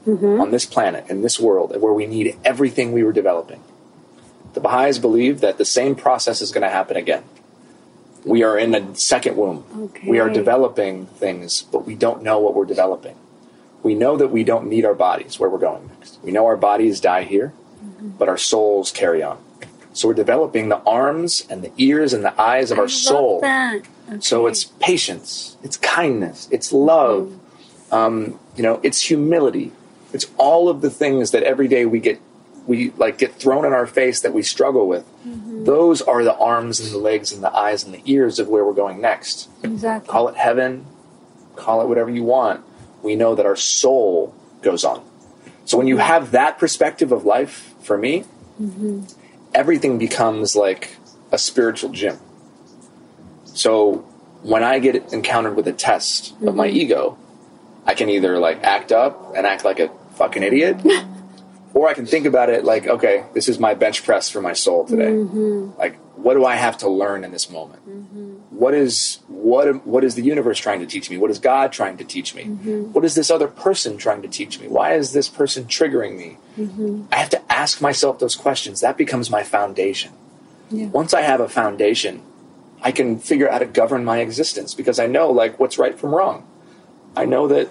on 0.06 0.50
this 0.52 0.66
planet, 0.66 1.08
in 1.08 1.22
this 1.22 1.40
world, 1.40 1.80
where 1.80 1.92
we 1.92 2.06
need 2.06 2.36
everything 2.44 2.92
we 2.92 3.02
were 3.02 3.12
developing. 3.12 3.60
The 4.54 4.60
Baha'is 4.60 4.98
believe 4.98 5.40
that 5.40 5.58
the 5.58 5.64
same 5.64 5.94
process 5.94 6.40
is 6.40 6.52
going 6.52 6.62
to 6.62 6.70
happen 6.70 6.96
again. 6.96 7.24
We 8.26 8.42
are 8.42 8.58
in 8.58 8.74
a 8.74 8.94
second 8.96 9.36
womb. 9.36 9.64
Okay. 9.78 10.08
We 10.08 10.18
are 10.18 10.28
developing 10.28 11.06
things, 11.06 11.62
but 11.62 11.86
we 11.86 11.94
don't 11.94 12.22
know 12.22 12.40
what 12.40 12.54
we're 12.54 12.64
developing. 12.64 13.16
We 13.84 13.94
know 13.94 14.16
that 14.16 14.28
we 14.28 14.42
don't 14.42 14.66
need 14.66 14.84
our 14.84 14.94
bodies 14.94 15.38
where 15.38 15.48
we're 15.48 15.58
going 15.58 15.88
next. 15.88 16.18
We 16.24 16.32
know 16.32 16.44
our 16.46 16.56
bodies 16.56 17.00
die 17.00 17.22
here, 17.22 17.52
mm-hmm. 17.80 18.10
but 18.18 18.28
our 18.28 18.36
souls 18.36 18.90
carry 18.90 19.22
on. 19.22 19.38
So 19.92 20.08
we're 20.08 20.14
developing 20.14 20.68
the 20.68 20.78
arms 20.80 21.46
and 21.48 21.62
the 21.62 21.72
ears 21.78 22.12
and 22.12 22.24
the 22.24 22.38
eyes 22.40 22.72
of 22.72 22.78
I 22.78 22.82
our 22.82 22.88
soul. 22.88 23.38
Okay. 23.38 23.82
So 24.20 24.46
it's 24.46 24.64
patience, 24.64 25.56
it's 25.62 25.76
kindness, 25.76 26.48
it's 26.50 26.72
love, 26.72 27.28
mm-hmm. 27.28 27.94
um, 27.94 28.40
you 28.56 28.62
know, 28.62 28.80
it's 28.82 29.00
humility, 29.02 29.72
it's 30.12 30.26
all 30.36 30.68
of 30.68 30.80
the 30.80 30.90
things 30.90 31.30
that 31.30 31.44
every 31.44 31.68
day 31.68 31.86
we 31.86 32.00
get 32.00 32.20
we 32.66 32.90
like 32.90 33.18
get 33.18 33.34
thrown 33.34 33.64
in 33.64 33.72
our 33.72 33.86
face 33.86 34.20
that 34.20 34.32
we 34.32 34.42
struggle 34.42 34.86
with. 34.86 35.06
Mm-hmm. 35.26 35.64
Those 35.64 36.02
are 36.02 36.24
the 36.24 36.36
arms 36.36 36.80
and 36.80 36.90
the 36.90 36.98
legs 36.98 37.32
and 37.32 37.42
the 37.42 37.54
eyes 37.54 37.84
and 37.84 37.94
the 37.94 38.02
ears 38.04 38.38
of 38.38 38.48
where 38.48 38.64
we're 38.64 38.72
going 38.72 39.00
next. 39.00 39.48
Exactly. 39.62 40.10
Call 40.10 40.28
it 40.28 40.36
heaven, 40.36 40.86
call 41.54 41.80
it 41.82 41.88
whatever 41.88 42.10
you 42.10 42.24
want. 42.24 42.64
We 43.02 43.14
know 43.14 43.34
that 43.34 43.46
our 43.46 43.56
soul 43.56 44.34
goes 44.62 44.84
on. 44.84 45.04
So 45.64 45.78
when 45.78 45.86
you 45.86 45.98
have 45.98 46.32
that 46.32 46.58
perspective 46.58 47.12
of 47.12 47.24
life, 47.24 47.74
for 47.80 47.96
me, 47.96 48.24
mm-hmm. 48.60 49.04
everything 49.54 49.98
becomes 49.98 50.56
like 50.56 50.96
a 51.30 51.38
spiritual 51.38 51.90
gym. 51.90 52.18
So 53.44 54.04
when 54.42 54.62
I 54.62 54.78
get 54.80 55.12
encountered 55.12 55.56
with 55.56 55.66
a 55.68 55.72
test 55.72 56.34
mm-hmm. 56.34 56.48
of 56.48 56.56
my 56.56 56.68
mm-hmm. 56.68 56.76
ego, 56.76 57.18
I 57.84 57.94
can 57.94 58.10
either 58.10 58.38
like 58.38 58.62
act 58.64 58.92
up 58.92 59.34
and 59.36 59.46
act 59.46 59.64
like 59.64 59.78
a 59.78 59.90
fucking 60.16 60.42
idiot. 60.42 60.78
or 61.74 61.88
I 61.88 61.94
can 61.94 62.06
think 62.06 62.26
about 62.26 62.48
it 62.48 62.64
like, 62.64 62.86
okay, 62.86 63.24
this 63.34 63.48
is 63.48 63.58
my 63.58 63.74
bench 63.74 64.04
press 64.04 64.30
for 64.30 64.40
my 64.40 64.52
soul 64.52 64.86
today. 64.86 65.12
Mm-hmm. 65.12 65.78
Like, 65.78 65.98
what 66.16 66.34
do 66.34 66.44
I 66.44 66.56
have 66.56 66.78
to 66.78 66.88
learn 66.88 67.24
in 67.24 67.32
this 67.32 67.50
moment? 67.50 67.86
Mm-hmm. 67.88 68.56
What 68.56 68.74
is 68.74 69.20
what 69.28 69.86
what 69.86 70.02
is 70.02 70.14
the 70.14 70.22
universe 70.22 70.58
trying 70.58 70.80
to 70.80 70.86
teach 70.86 71.10
me? 71.10 71.18
What 71.18 71.30
is 71.30 71.38
God 71.38 71.72
trying 71.72 71.98
to 71.98 72.04
teach 72.04 72.34
me? 72.34 72.44
Mm-hmm. 72.44 72.92
What 72.92 73.04
is 73.04 73.14
this 73.14 73.30
other 73.30 73.48
person 73.48 73.98
trying 73.98 74.22
to 74.22 74.28
teach 74.28 74.58
me? 74.58 74.68
Why 74.68 74.94
is 74.94 75.12
this 75.12 75.28
person 75.28 75.64
triggering 75.64 76.16
me? 76.16 76.38
Mm-hmm. 76.56 77.04
I 77.12 77.16
have 77.16 77.30
to 77.30 77.52
ask 77.52 77.80
myself 77.80 78.18
those 78.18 78.34
questions. 78.34 78.80
That 78.80 78.96
becomes 78.96 79.30
my 79.30 79.42
foundation. 79.42 80.12
Yeah. 80.70 80.86
Once 80.86 81.12
I 81.14 81.20
have 81.20 81.40
a 81.40 81.48
foundation, 81.48 82.22
I 82.82 82.92
can 82.92 83.18
figure 83.18 83.48
out 83.48 83.52
how 83.52 83.58
to 83.58 83.66
govern 83.66 84.04
my 84.04 84.18
existence 84.18 84.74
because 84.74 84.98
I 84.98 85.06
know 85.06 85.30
like 85.30 85.60
what's 85.60 85.78
right 85.78 85.98
from 85.98 86.14
wrong. 86.14 86.46
I 87.16 87.24
know 87.24 87.48
that 87.48 87.68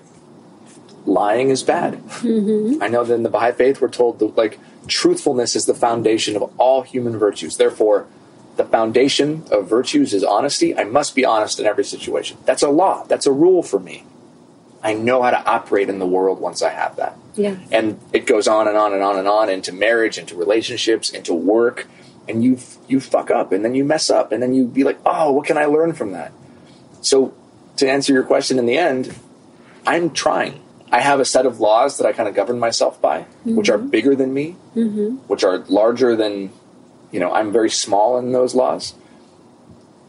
lying 1.06 1.50
is 1.50 1.64
bad. 1.64 1.94
Mm-hmm. 1.94 2.82
I 2.82 2.88
know 2.88 3.04
that 3.04 3.14
in 3.14 3.24
the 3.24 3.30
Baha'i 3.30 3.52
faith 3.52 3.82
we're 3.82 3.90
told 3.90 4.20
that 4.20 4.38
like 4.38 4.60
truthfulness 4.88 5.56
is 5.56 5.66
the 5.66 5.74
foundation 5.74 6.36
of 6.36 6.44
all 6.58 6.82
human 6.82 7.18
virtues. 7.18 7.58
Therefore, 7.58 8.08
the 8.56 8.66
foundation 8.66 9.44
of 9.52 9.68
virtues 9.68 10.14
is 10.14 10.24
honesty. 10.24 10.76
I 10.76 10.86
must 10.86 11.16
be 11.16 11.26
honest 11.26 11.60
in 11.60 11.66
every 11.66 11.84
situation. 11.84 12.38
That's 12.46 12.64
a 12.64 12.70
law. 12.70 13.04
That's 13.06 13.26
a 13.26 13.32
rule 13.32 13.64
for 13.64 13.80
me. 13.80 14.06
I 14.82 14.94
know 14.94 15.24
how 15.24 15.32
to 15.32 15.44
operate 15.46 15.90
in 15.90 16.00
the 16.00 16.06
world 16.06 16.40
once 16.40 16.62
I 16.62 16.70
have 16.70 16.96
that. 16.98 17.18
Yeah. 17.34 17.58
And 17.72 18.00
it 18.14 18.28
goes 18.28 18.48
on 18.48 18.68
and 18.68 18.78
on 18.78 18.94
and 18.94 19.02
on 19.02 19.18
and 19.18 19.28
on 19.28 19.50
into 19.50 19.74
marriage, 19.74 20.18
into 20.18 20.36
relationships, 20.36 21.10
into 21.10 21.34
work, 21.34 21.88
and 22.28 22.44
you 22.44 22.60
you 22.88 23.00
fuck 23.00 23.32
up 23.32 23.52
and 23.52 23.66
then 23.66 23.76
you 23.76 23.84
mess 23.84 24.10
up 24.10 24.32
and 24.32 24.42
then 24.42 24.54
you 24.54 24.66
be 24.66 24.84
like, 24.84 25.00
"Oh, 25.06 25.32
what 25.32 25.46
can 25.46 25.58
I 25.58 25.66
learn 25.66 25.94
from 25.94 26.12
that?" 26.12 26.32
So, 27.02 27.34
to 27.78 27.90
answer 27.90 28.14
your 28.14 28.24
question 28.24 28.58
in 28.58 28.66
the 28.66 28.78
end, 28.78 29.16
I'm 29.86 30.12
trying. 30.12 30.62
I 30.92 31.02
have 31.02 31.20
a 31.20 31.26
set 31.26 31.46
of 31.46 31.60
laws 31.60 31.98
that 31.98 32.08
I 32.08 32.14
kind 32.14 32.30
of 32.30 32.36
govern 32.36 32.60
myself 32.60 33.02
by, 33.02 33.22
mm-hmm. 33.22 33.56
which 33.56 33.70
are 33.70 33.78
mm-hmm. 33.78 33.90
bigger 33.90 34.16
than 34.16 34.34
me, 34.34 34.56
mm-hmm. 34.76 35.16
which 35.28 35.44
are 35.44 35.60
larger 35.68 36.16
than, 36.16 36.52
you 37.12 37.20
know, 37.20 37.32
I'm 37.32 37.52
very 37.52 37.70
small 37.70 38.18
in 38.18 38.32
those 38.32 38.56
laws. 38.56 38.94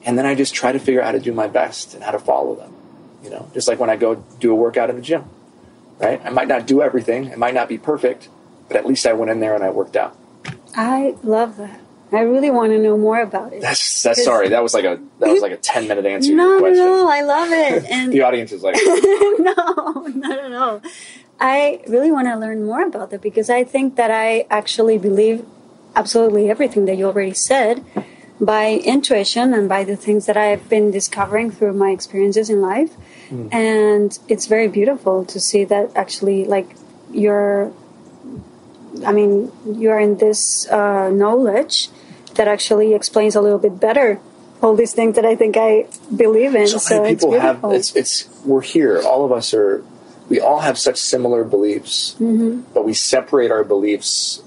And 0.04 0.16
then 0.16 0.26
I 0.26 0.34
just 0.34 0.54
try 0.54 0.72
to 0.72 0.78
figure 0.78 1.00
out 1.00 1.06
how 1.06 1.12
to 1.12 1.20
do 1.20 1.32
my 1.32 1.48
best 1.48 1.94
and 1.94 2.04
how 2.04 2.12
to 2.12 2.18
follow 2.18 2.54
them. 2.54 2.72
You 3.24 3.30
know, 3.30 3.50
just 3.54 3.66
like 3.66 3.80
when 3.80 3.90
I 3.90 3.96
go 3.96 4.16
do 4.38 4.52
a 4.52 4.54
workout 4.54 4.90
in 4.90 4.96
the 4.96 5.02
gym, 5.02 5.24
right? 5.98 6.20
I 6.24 6.30
might 6.30 6.46
not 6.46 6.66
do 6.66 6.82
everything, 6.82 7.24
it 7.24 7.38
might 7.38 7.54
not 7.54 7.68
be 7.68 7.78
perfect, 7.78 8.28
but 8.68 8.76
at 8.76 8.86
least 8.86 9.06
I 9.06 9.14
went 9.14 9.30
in 9.30 9.40
there 9.40 9.54
and 9.54 9.64
I 9.64 9.70
worked 9.70 9.96
out. 9.96 10.16
I 10.76 11.16
love 11.22 11.56
that. 11.56 11.80
I 12.12 12.20
really 12.20 12.50
want 12.50 12.72
to 12.72 12.78
know 12.78 12.96
more 12.96 13.20
about 13.20 13.52
it. 13.52 13.60
That's, 13.60 14.02
that's 14.02 14.24
sorry. 14.24 14.50
That 14.50 14.62
was 14.62 14.74
like 14.74 14.84
a 14.84 15.00
that 15.18 15.28
was 15.28 15.42
like 15.42 15.52
a 15.52 15.56
ten 15.56 15.88
minute 15.88 16.06
answer. 16.06 16.34
No, 16.34 16.58
no, 16.58 16.70
no. 16.70 17.08
I 17.08 17.22
love 17.22 17.48
it. 17.50 17.84
And 17.90 18.12
the 18.12 18.22
audience 18.22 18.52
is 18.52 18.62
like, 18.62 18.76
no, 18.84 20.06
not 20.14 20.38
at 20.38 20.52
all. 20.52 20.82
I 21.40 21.82
really 21.88 22.12
want 22.12 22.28
to 22.28 22.36
learn 22.36 22.64
more 22.64 22.82
about 22.82 23.10
that 23.10 23.22
because 23.22 23.50
I 23.50 23.64
think 23.64 23.96
that 23.96 24.10
I 24.10 24.46
actually 24.50 24.98
believe 24.98 25.44
absolutely 25.94 26.48
everything 26.48 26.84
that 26.86 26.96
you 26.96 27.06
already 27.06 27.34
said 27.34 27.84
by 28.40 28.74
intuition 28.84 29.52
and 29.54 29.68
by 29.68 29.82
the 29.84 29.96
things 29.96 30.26
that 30.26 30.36
I've 30.36 30.68
been 30.68 30.90
discovering 30.90 31.50
through 31.50 31.72
my 31.72 31.90
experiences 31.90 32.50
in 32.50 32.60
life. 32.60 32.94
Mm. 33.30 33.52
And 33.52 34.18
it's 34.28 34.46
very 34.46 34.68
beautiful 34.68 35.24
to 35.24 35.40
see 35.40 35.64
that 35.64 35.90
actually, 35.96 36.44
like, 36.44 36.76
you're 37.10 37.72
I 39.04 39.12
mean, 39.12 39.52
you're 39.64 39.98
in 39.98 40.18
this 40.18 40.68
uh, 40.68 41.10
knowledge 41.10 41.88
that 42.34 42.48
actually 42.48 42.94
explains 42.94 43.34
a 43.34 43.40
little 43.40 43.58
bit 43.58 43.80
better 43.80 44.20
all 44.62 44.74
these 44.74 44.94
things 44.94 45.16
that 45.16 45.24
I 45.24 45.36
think 45.36 45.56
I 45.56 45.86
believe 46.14 46.54
in. 46.54 46.66
So, 46.66 46.78
so 46.78 47.04
people 47.06 47.34
it's 47.34 47.42
have 47.42 47.60
it's 47.64 47.96
it's 47.96 48.44
we're 48.44 48.62
here. 48.62 49.02
All 49.02 49.24
of 49.24 49.32
us 49.32 49.52
are. 49.54 49.84
We 50.28 50.40
all 50.40 50.58
have 50.58 50.76
such 50.76 50.96
similar 50.96 51.44
beliefs, 51.44 52.16
mm-hmm. 52.18 52.72
but 52.74 52.84
we 52.84 52.94
separate 52.94 53.52
our 53.52 53.62
beliefs 53.62 54.42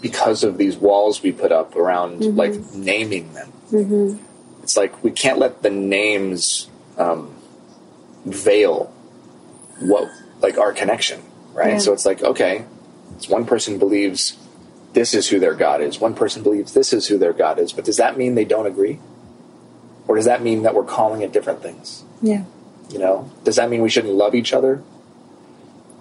because 0.00 0.44
of 0.44 0.58
these 0.58 0.76
walls 0.76 1.24
we 1.24 1.32
put 1.32 1.50
up 1.50 1.74
around 1.74 2.20
mm-hmm. 2.20 2.36
like 2.36 2.54
naming 2.72 3.32
them. 3.32 3.52
Mm-hmm. 3.72 4.62
It's 4.62 4.76
like 4.76 5.02
we 5.02 5.10
can't 5.10 5.40
let 5.40 5.62
the 5.62 5.70
names 5.70 6.68
um, 6.98 7.34
veil 8.24 8.92
what 9.80 10.08
like 10.40 10.56
our 10.56 10.72
connection, 10.72 11.20
right? 11.52 11.74
Yeah. 11.74 11.78
So 11.78 11.92
it's 11.92 12.06
like 12.06 12.22
okay, 12.22 12.64
it's 13.18 13.28
one 13.28 13.44
person 13.44 13.80
believes 13.80 14.38
this 14.92 15.12
is 15.12 15.28
who 15.28 15.40
their 15.40 15.54
God 15.54 15.80
is. 15.80 15.98
One 15.98 16.14
person 16.14 16.44
believes 16.44 16.72
this 16.72 16.92
is 16.92 17.08
who 17.08 17.18
their 17.18 17.32
God 17.32 17.58
is. 17.58 17.72
But 17.72 17.84
does 17.84 17.96
that 17.96 18.16
mean 18.16 18.36
they 18.36 18.44
don't 18.44 18.66
agree? 18.66 19.00
Or 20.06 20.14
does 20.14 20.24
that 20.26 20.40
mean 20.40 20.62
that 20.62 20.74
we're 20.74 20.84
calling 20.84 21.22
it 21.22 21.32
different 21.32 21.60
things? 21.60 22.04
Yeah. 22.22 22.44
You 22.90 23.00
know, 23.00 23.28
does 23.42 23.56
that 23.56 23.70
mean 23.70 23.82
we 23.82 23.90
shouldn't 23.90 24.14
love 24.14 24.36
each 24.36 24.52
other? 24.52 24.82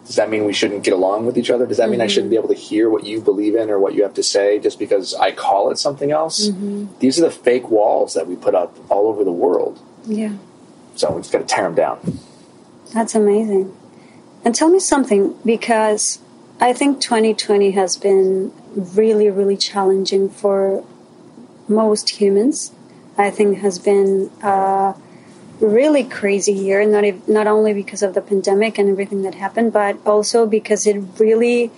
Does 0.06 0.16
that 0.16 0.30
mean 0.30 0.46
we 0.46 0.54
shouldn't 0.54 0.84
get 0.84 0.94
along 0.94 1.26
with 1.26 1.40
each 1.40 1.50
other? 1.50 1.66
Does 1.66 1.78
that 1.78 1.90
mean 1.90 2.02
I 2.02 2.08
shouldn't 2.08 2.30
be 2.30 2.38
mm-hmm. 2.38 2.46
able 2.46 2.56
to 2.56 2.62
hear 2.62 2.88
what 2.88 3.04
you 3.04 3.20
believe 3.20 3.56
in 3.56 3.72
or 3.72 3.80
what 3.80 3.96
you 3.96 4.04
have 4.04 4.14
to 4.14 4.24
say 4.24 4.60
just 4.60 4.78
because 4.78 5.16
I 5.16 5.32
call 5.32 5.72
it 5.72 5.80
something 5.80 6.12
else? 6.12 6.48
Mm-hmm. 6.48 7.00
These 7.00 7.20
are 7.20 7.24
the 7.24 7.32
fake 7.32 7.70
walls 7.72 8.14
that 8.14 8.28
we 8.28 8.36
put 8.36 8.54
up 8.54 8.78
all 8.92 9.08
over 9.08 9.24
the 9.24 9.32
world. 9.32 9.82
Yeah. 10.06 10.38
So 10.96 11.12
we 11.12 11.22
just 11.22 11.34
got 11.34 11.40
to 11.40 11.46
tear 11.46 11.66
them 11.66 11.76
down. 11.76 12.20
That's 12.94 13.16
amazing. 13.16 13.76
And 14.46 14.56
tell 14.56 14.70
me 14.70 14.80
something 14.80 15.36
because 15.44 16.20
I 16.60 16.74
think 16.74 17.00
2020 17.02 17.72
has 17.72 17.98
been 17.98 18.52
really, 18.76 19.30
really 19.30 19.58
challenging 19.58 20.30
for 20.30 20.84
most 21.68 22.10
humans. 22.10 22.72
I 23.18 23.30
think 23.30 23.60
has 23.60 23.78
been 23.80 24.30
a 24.42 24.96
really 25.60 26.04
crazy 26.04 26.54
year, 26.54 26.86
not 26.86 27.04
ev- 27.04 27.28
not 27.28 27.48
only 27.48 27.74
because 27.74 28.02
of 28.04 28.14
the 28.14 28.22
pandemic 28.22 28.78
and 28.78 28.90
everything 28.90 29.22
that 29.24 29.36
happened, 29.36 29.74
but 29.74 29.98
also 30.06 30.46
because 30.48 30.86
it 30.88 30.98
really 31.20 31.72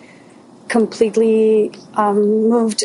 completely 0.68 1.72
um, 1.96 2.48
moved 2.50 2.84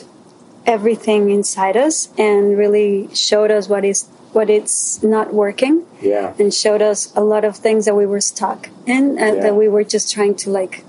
everything 0.66 1.30
inside 1.30 1.76
us 1.76 2.08
and 2.16 2.56
really 2.56 3.14
showed 3.14 3.50
us 3.50 3.68
what 3.68 3.84
is 3.84 4.04
what 4.32 4.48
it's 4.50 5.00
not 5.02 5.32
working 5.34 5.84
Yeah. 6.00 6.32
and 6.40 6.52
showed 6.52 6.82
us 6.82 7.12
a 7.14 7.20
lot 7.22 7.44
of 7.44 7.56
things 7.56 7.84
that 7.84 7.94
we 7.94 8.06
were 8.06 8.20
stuck 8.20 8.68
in 8.86 9.18
and 9.18 9.36
Yeah. 9.36 9.42
that 9.42 9.54
we 9.56 9.68
were 9.68 9.84
just 9.84 10.10
trying 10.12 10.34
to 10.36 10.50
like 10.50 10.83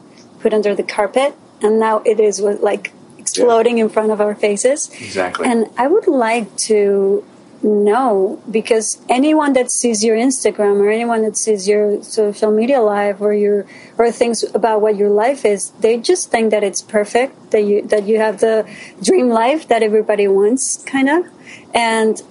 put 0.45 0.53
under 0.53 0.73
the 0.81 0.83
carpet 0.97 1.33
and 1.63 1.79
now 1.79 1.95
it 2.11 2.19
is 2.19 2.39
like 2.69 2.85
exploding 3.17 3.79
in 3.83 3.89
front 3.95 4.11
of 4.15 4.19
our 4.25 4.35
faces 4.45 4.79
Exactly. 5.07 5.43
and 5.49 5.59
i 5.83 5.87
would 5.93 6.05
like 6.07 6.47
to 6.55 7.25
know 7.63 8.39
because 8.57 8.87
anyone 9.09 9.53
that 9.53 9.71
sees 9.71 10.03
your 10.07 10.15
instagram 10.27 10.75
or 10.83 10.89
anyone 10.99 11.23
that 11.23 11.35
sees 11.35 11.67
your 11.71 11.85
social 12.03 12.51
media 12.51 12.79
life 12.79 13.17
or 13.19 13.33
your 13.33 13.65
or 13.97 14.11
things 14.11 14.43
about 14.59 14.77
what 14.81 14.95
your 15.01 15.09
life 15.09 15.41
is 15.53 15.71
they 15.85 15.97
just 16.11 16.29
think 16.29 16.51
that 16.51 16.63
it's 16.63 16.81
perfect 16.97 17.31
that 17.49 17.63
you 17.69 17.81
that 17.93 18.03
you 18.09 18.19
have 18.19 18.39
the 18.39 18.57
dream 19.01 19.29
life 19.29 19.67
that 19.71 19.81
everybody 19.81 20.27
wants 20.27 20.63
kind 20.83 21.09
of 21.09 21.25
and 21.73 22.21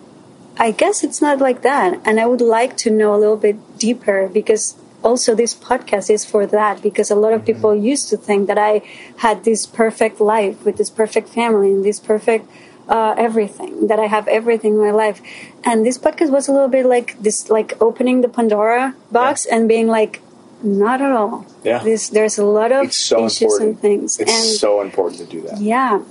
I 0.56 0.70
guess 0.70 1.02
it's 1.02 1.20
not 1.20 1.38
like 1.40 1.62
that. 1.62 2.00
And 2.04 2.20
I 2.20 2.26
would 2.26 2.40
like 2.40 2.76
to 2.84 2.88
know 2.98 3.12
a 3.12 3.18
little 3.18 3.36
bit 3.36 3.56
deeper 3.76 4.28
because 4.32 4.76
also 5.04 5.34
this 5.34 5.54
podcast 5.54 6.10
is 6.10 6.24
for 6.24 6.46
that 6.46 6.82
because 6.82 7.10
a 7.10 7.14
lot 7.14 7.32
of 7.32 7.44
people 7.44 7.74
used 7.74 8.08
to 8.08 8.16
think 8.16 8.48
that 8.48 8.58
I 8.58 8.82
had 9.18 9.44
this 9.44 9.66
perfect 9.66 10.20
life 10.20 10.64
with 10.64 10.76
this 10.78 10.90
perfect 10.90 11.28
family 11.28 11.70
and 11.72 11.84
this 11.84 12.00
perfect 12.00 12.50
uh, 12.88 13.14
everything 13.16 13.86
that 13.86 13.98
I 13.98 14.06
have 14.06 14.28
everything 14.28 14.74
in 14.74 14.80
my 14.80 14.90
life. 14.90 15.20
And 15.64 15.86
this 15.86 15.98
podcast 15.98 16.30
was 16.30 16.48
a 16.48 16.52
little 16.52 16.68
bit 16.68 16.86
like 16.86 17.18
this, 17.18 17.48
like 17.50 17.80
opening 17.80 18.20
the 18.20 18.28
Pandora 18.28 18.94
box 19.10 19.46
and 19.46 19.68
being 19.68 19.86
like, 19.86 20.20
not 20.62 21.00
at 21.00 21.12
all. 21.12 21.46
Yeah. 21.62 21.78
This, 21.78 22.08
there's 22.08 22.38
a 22.38 22.44
lot 22.44 22.72
of 22.72 22.92
so 22.92 23.26
issues 23.26 23.42
important. 23.42 23.70
and 23.70 23.80
things. 23.80 24.20
It's 24.20 24.32
and 24.32 24.58
so 24.58 24.80
important 24.80 25.20
to 25.20 25.26
do 25.26 25.42
that. 25.42 25.60
yeah. 25.60 26.02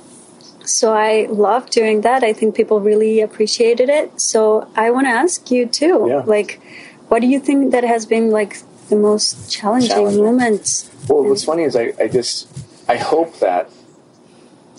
So 0.65 0.93
I 0.93 1.27
love 1.29 1.69
doing 1.69 2.01
that. 2.01 2.23
I 2.23 2.31
think 2.31 2.55
people 2.55 2.79
really 2.79 3.19
appreciated 3.19 3.89
it. 3.89 4.21
So 4.21 4.69
I 4.75 4.91
want 4.91 5.07
to 5.07 5.11
ask 5.11 5.51
you 5.51 5.65
too. 5.65 6.05
Yeah. 6.07 6.23
Like, 6.25 6.61
what 7.09 7.19
do 7.19 7.27
you 7.27 7.39
think 7.39 7.71
that 7.71 7.83
has 7.83 8.05
been 8.05 8.31
like 8.31 8.57
the 8.93 8.99
most 9.01 9.51
challenging, 9.51 9.89
Challenging. 9.89 10.23
moments? 10.23 10.89
Well, 11.07 11.23
what's 11.23 11.43
funny 11.43 11.63
is 11.63 11.75
I, 11.75 11.93
I 11.99 12.07
just 12.07 12.47
I 12.87 12.97
hope 12.97 13.39
that 13.39 13.69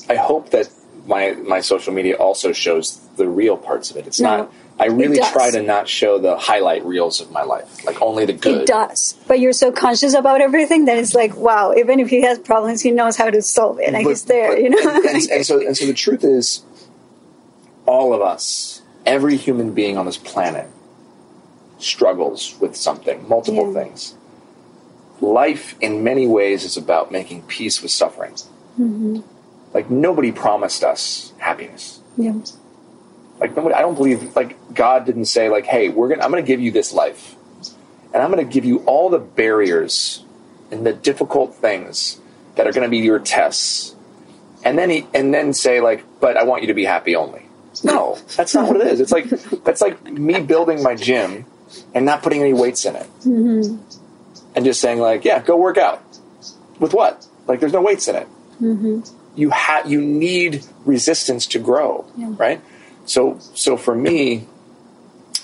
I 0.09 0.17
hope 0.17 0.51
that 0.51 0.69
my 1.07 1.33
my 1.33 1.61
social 1.61 1.93
media 1.93 2.15
also 2.17 2.53
shows 2.53 2.99
the 3.17 3.29
real 3.29 3.57
parts 3.57 3.91
of 3.91 3.97
it. 3.97 4.07
It's 4.07 4.21
No, 4.21 4.37
not. 4.37 4.53
I 4.79 4.87
really 4.87 5.19
try 5.19 5.53
to 5.53 5.63
not 5.63 5.89
show 5.89 6.19
the 6.19 6.37
highlight 6.37 6.85
reels 6.85 7.21
of 7.21 7.31
my 7.31 7.43
life, 7.43 7.85
like 7.85 8.03
only 8.03 8.25
the 8.27 8.33
good. 8.33 8.63
It 8.63 8.67
does. 8.67 9.15
But 9.29 9.39
you're 9.39 9.53
so 9.53 9.71
conscious 9.71 10.15
about 10.15 10.41
everything 10.41 10.87
that 10.87 10.99
it's 10.99 11.15
like, 11.15 11.37
wow, 11.37 11.73
even 11.77 12.01
if 12.01 12.11
he 12.11 12.23
has 12.23 12.41
problems, 12.41 12.81
he 12.83 12.91
knows 12.91 13.17
how 13.17 13.31
to 13.31 13.41
solve 13.41 13.79
it. 13.79 13.85
And 13.95 13.95
But- 13.95 14.09
he's 14.11 14.25
there, 14.25 14.51
but- 14.55 14.63
you 14.63 14.71
know? 14.71 14.79
and, 14.81 15.05
and, 15.07 15.31
and 15.31 15.47
so 15.51 15.65
and 15.65 15.77
so 15.77 15.87
the 15.87 15.95
truth 15.95 16.25
is, 16.25 16.63
all 17.87 18.13
of 18.13 18.21
us, 18.21 18.83
every 19.07 19.37
human 19.37 19.73
being 19.75 19.97
on 19.97 20.07
this 20.07 20.17
planet, 20.17 20.69
struggles 21.79 22.55
with 22.61 22.77
something, 22.77 23.29
multiple 23.29 23.73
Yeah. 23.73 23.83
things. 23.85 24.15
Life, 25.21 25.75
in 25.81 26.03
many 26.05 26.27
ways, 26.27 26.65
is 26.65 26.77
about 26.77 27.13
making 27.13 27.43
peace 27.43 27.81
with 27.83 27.91
suffering. 27.91 28.35
Mm-hmm. 28.81 29.21
Like 29.73 29.91
nobody 29.91 30.33
promised 30.33 30.85
us 30.85 31.33
happiness. 31.39 32.01
yeah. 32.17 32.35
Like 33.41 33.57
nobody, 33.57 33.75
I 33.75 33.81
don't 33.81 33.97
believe 33.97 34.37
like 34.37 34.57
God 34.75 35.05
didn't 35.07 35.25
say 35.25 35.49
like, 35.49 35.67
"Hey, 35.67 35.89
we're 35.89 36.09
gonna 36.09 36.23
I'm 36.23 36.31
gonna 36.31 36.43
give 36.43 36.61
you 36.61 36.71
this 36.71 36.93
life, 36.93 37.35
and 38.13 38.23
I'm 38.23 38.31
gonna 38.31 38.45
give 38.45 38.65
you 38.65 38.79
all 38.87 39.11
the 39.11 39.19
barriers 39.19 40.23
and 40.71 40.87
the 40.87 40.93
difficult 40.93 41.53
things 41.57 42.21
that 42.55 42.69
are 42.69 42.73
gonna 42.73 42.89
be 42.89 42.99
your 42.99 43.19
tests, 43.19 43.97
and 44.65 44.79
then 44.79 44.89
he 44.89 45.07
and 45.13 45.35
then 45.35 45.53
say 45.53 45.81
like, 45.81 46.05
but 46.21 46.37
I 46.37 46.45
want 46.45 46.63
you 46.63 46.69
to 46.69 46.75
be 46.75 46.85
happy 46.85 47.17
only." 47.17 47.43
No, 47.83 48.17
that's 48.37 48.55
not 48.55 48.69
what 48.69 48.81
it 48.81 48.87
is. 48.87 49.01
It's 49.01 49.11
like 49.11 49.29
that's 49.65 49.81
like 49.81 50.01
me 50.05 50.41
building 50.41 50.81
my 50.85 50.95
gym 50.95 51.45
and 51.95 52.05
not 52.05 52.23
putting 52.23 52.41
any 52.41 52.53
weights 52.53 52.85
in 52.85 52.97
it, 52.97 53.07
mm-hmm. 53.21 53.77
and 54.55 54.65
just 54.65 54.81
saying 54.81 54.99
like, 54.99 55.25
"Yeah, 55.25 55.41
go 55.41 55.57
work 55.57 55.79
out." 55.79 56.03
With 56.81 56.93
what? 56.93 57.27
Like, 57.47 57.61
there's 57.61 57.73
no 57.73 57.83
weights 57.83 58.09
in 58.09 58.17
it. 58.17 58.27
Mm-hmm. 58.61 59.01
You 59.37 59.51
have 59.51 59.91
you 59.91 60.01
need 60.01 60.65
resistance 60.85 61.47
to 61.49 61.59
grow 61.59 62.05
Yeah. 62.17 62.33
right? 62.37 62.61
So 63.07 63.39
so 63.55 63.77
for 63.77 63.95
me 63.95 64.47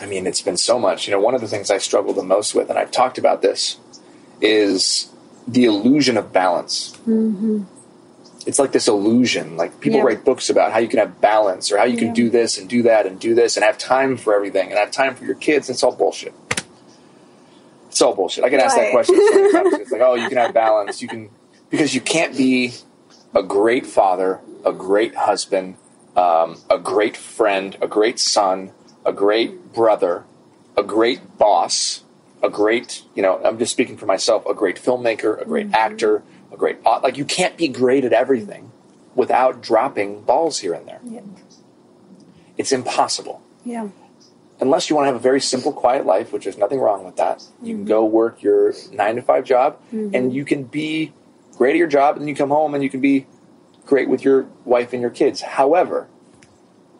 i 0.01 0.07
mean 0.07 0.27
it's 0.27 0.41
been 0.41 0.57
so 0.57 0.79
much. 0.79 1.07
You 1.07 1.13
know 1.13 1.21
one 1.21 1.35
of 1.35 1.41
the 1.41 1.49
things 1.49 1.71
i 1.71 1.79
struggle 1.79 2.15
the 2.15 2.23
most 2.23 2.55
with 2.55 2.71
and 2.71 2.79
i've 2.79 2.91
talked 2.91 3.19
about 3.19 3.43
this 3.43 3.77
is 4.41 5.11
the 5.47 5.65
illusion 5.65 6.17
of 6.17 6.33
balance 6.33 6.93
mm-hmm. 7.07 7.65
It's 8.47 8.59
like 8.59 8.73
this 8.73 8.89
illusion. 8.89 9.57
Like 9.57 9.81
people 9.81 9.99
Yeah. 9.99 10.05
write 10.07 10.25
books 10.25 10.49
about 10.51 10.73
how 10.73 10.79
you 10.79 10.89
can 10.89 10.99
have 10.99 11.21
balance 11.21 11.71
or 11.71 11.79
how 11.79 11.85
you 11.85 11.97
can 11.97 12.09
Yeah. 12.09 12.15
do 12.15 12.31
this 12.31 12.59
and 12.59 12.69
do 12.69 12.83
that 12.83 13.07
and 13.07 13.19
do 13.21 13.35
this 13.35 13.57
and 13.57 13.65
have 13.65 13.77
time 13.79 14.17
for 14.17 14.35
everything 14.35 14.71
and 14.71 14.79
have 14.79 14.91
time 14.91 15.15
for 15.15 15.25
your 15.25 15.35
kids. 15.35 15.69
It's 15.69 15.83
all 15.83 15.93
bullshit. 15.95 16.33
It's 17.89 18.01
all 18.01 18.15
bullshit. 18.15 18.45
I 18.45 18.49
get 18.49 18.61
asked 18.61 18.77
that 18.77 18.91
question 18.93 19.17
so 19.17 19.27
it's 19.81 19.91
like 19.93 20.01
oh 20.01 20.15
you 20.15 20.29
can 20.29 20.39
have 20.39 20.55
balance. 20.55 21.03
You 21.03 21.09
can 21.09 21.29
because 21.71 21.95
you 21.95 22.01
can't 22.01 22.37
be 22.37 22.73
a 23.35 23.43
great 23.43 23.87
father, 23.87 24.41
a 24.65 24.73
great 24.73 25.15
husband, 25.15 25.77
um, 26.17 26.57
a 26.69 26.79
great 26.79 27.17
friend, 27.17 27.77
a 27.81 27.87
great 27.87 28.19
son, 28.19 28.73
a 29.05 29.13
great 29.13 29.73
brother, 29.73 30.25
a 30.77 30.83
great 30.83 31.39
boss, 31.39 32.03
a 32.43 32.51
great, 32.51 33.03
you 33.15 33.23
know, 33.23 33.41
I'm 33.45 33.59
just 33.59 33.71
speaking 33.73 33.97
for 33.97 34.07
myself, 34.07 34.45
a 34.47 34.55
great 34.55 34.77
filmmaker, 34.77 35.41
a 35.41 35.45
great 35.45 35.73
actor, 35.73 36.17
a 36.17 36.23
great, 36.61 36.85
like 36.85 37.17
you 37.17 37.25
can't 37.25 37.57
be 37.57 37.67
great 37.67 38.05
at 38.05 38.13
everything 38.13 38.71
without 39.17 39.63
dropping 39.63 40.23
balls 40.23 40.61
here 40.61 40.75
and 40.75 40.87
there. 40.87 41.01
It's 42.57 42.71
impossible. 42.71 43.43
Yeah. 43.65 43.89
Unless 44.61 44.91
you 44.91 44.95
want 44.95 45.07
to 45.07 45.13
have 45.13 45.17
a 45.17 45.23
very 45.31 45.41
simple, 45.41 45.73
quiet 45.73 46.05
life, 46.05 46.33
which 46.33 46.45
there's 46.45 46.59
nothing 46.59 46.79
wrong 46.79 47.03
with 47.03 47.17
that. 47.17 47.43
You 47.63 47.75
can 47.75 47.85
mm-hmm. 47.85 47.89
go 47.89 48.05
work 48.05 48.43
your 48.43 48.75
nine 48.93 49.17
to 49.17 49.23
five 49.23 49.45
job 49.45 49.81
mm-hmm. 49.87 50.15
and 50.15 50.35
you 50.35 50.45
can 50.45 50.65
be 50.65 51.15
great 51.57 51.71
at 51.71 51.79
your 51.79 51.89
job 51.89 52.17
and 52.17 52.23
then 52.23 52.29
you 52.29 52.37
come 52.37 52.51
home 52.51 52.75
and 52.75 52.85
you 52.85 52.91
can 52.91 53.01
be 53.01 53.27
great 53.87 54.09
with 54.09 54.23
your 54.23 54.47
wife 54.67 54.93
and 54.93 55.01
your 55.01 55.11
kids. 55.11 55.41
However, 55.41 56.09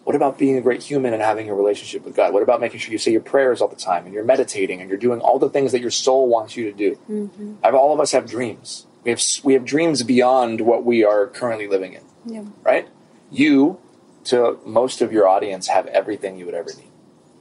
what 0.05 0.17
about 0.17 0.39
being 0.39 0.57
a 0.57 0.63
great 0.63 0.83
human 0.83 1.13
and 1.13 1.23
having 1.23 1.51
a 1.51 1.55
relationship 1.55 2.05
with 2.05 2.17
God? 2.17 2.33
What 2.33 2.43
about 2.43 2.61
making 2.63 2.81
sure 2.81 2.91
you 2.93 2.99
say 2.99 3.13
your 3.13 3.21
prayers 3.21 3.61
all 3.61 3.69
the 3.69 3.77
time 3.77 4.07
and 4.07 4.15
you're 4.15 4.25
meditating 4.25 4.81
and 4.81 4.89
you're 4.89 4.99
doing 4.99 5.21
all 5.21 5.39
the 5.39 5.51
things 5.51 5.73
that 5.73 5.83
your 5.83 5.91
soul 5.91 6.29
wants 6.29 6.57
you 6.57 6.65
to 6.65 6.73
do? 6.73 6.99
Mm-hmm. 7.11 7.55
I've- 7.63 7.77
All 7.77 7.93
of 7.93 8.01
us 8.01 8.13
have 8.13 8.27
dreams. 8.27 8.87
We 9.05 9.11
have 9.11 9.23
we 9.45 9.55
have 9.55 9.65
dreams 9.65 10.03
beyond 10.03 10.61
what 10.61 10.85
we 10.85 11.05
are 11.05 11.27
currently 11.27 11.67
living 11.67 11.95
in 11.95 12.03
Yeah. 12.27 12.45
right? 12.63 12.89
You, 13.31 13.79
to 14.25 14.59
most 14.67 15.01
of 15.01 15.13
your 15.13 15.27
audience, 15.29 15.69
have 15.69 15.87
everything 15.87 16.37
you 16.39 16.45
would 16.47 16.55
ever 16.55 16.71
need. 16.77 16.91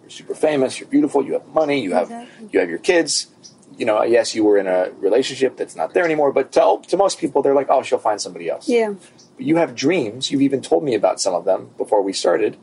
You're 0.02 0.10
super 0.10 0.36
famous. 0.36 0.80
You're 0.80 0.90
beautiful. 0.90 1.24
You 1.26 1.34
have 1.34 1.48
money. 1.48 1.82
You 1.82 1.94
have 1.94 2.04
Exactly. 2.04 2.50
you 2.52 2.60
have 2.60 2.70
your 2.70 2.80
kids. 2.80 3.28
You 3.78 3.86
know, 3.86 4.04
yes, 4.04 4.36
you 4.36 4.44
were 4.44 4.58
in 4.58 4.68
a 4.68 4.92
relationship 5.00 5.56
that's 5.58 5.76
not 5.76 5.94
there 5.94 6.04
anymore. 6.04 6.32
But 6.34 6.52
to, 6.54 6.82
to 6.88 6.98
most 6.98 7.18
people, 7.20 7.42
they're 7.42 7.56
like, 7.56 7.68
oh, 7.70 7.82
she'll 7.84 7.98
find 7.98 8.20
somebody 8.22 8.50
else. 8.50 8.68
Yeah. 8.68 8.94
But 9.38 9.46
you 9.46 9.56
have 9.58 9.74
dreams. 9.76 10.32
You've 10.32 10.42
even 10.42 10.62
told 10.62 10.84
me 10.84 10.96
about 10.96 11.22
some 11.22 11.34
of 11.34 11.46
them 11.46 11.70
before 11.78 12.02
we 12.02 12.12
started, 12.14 12.58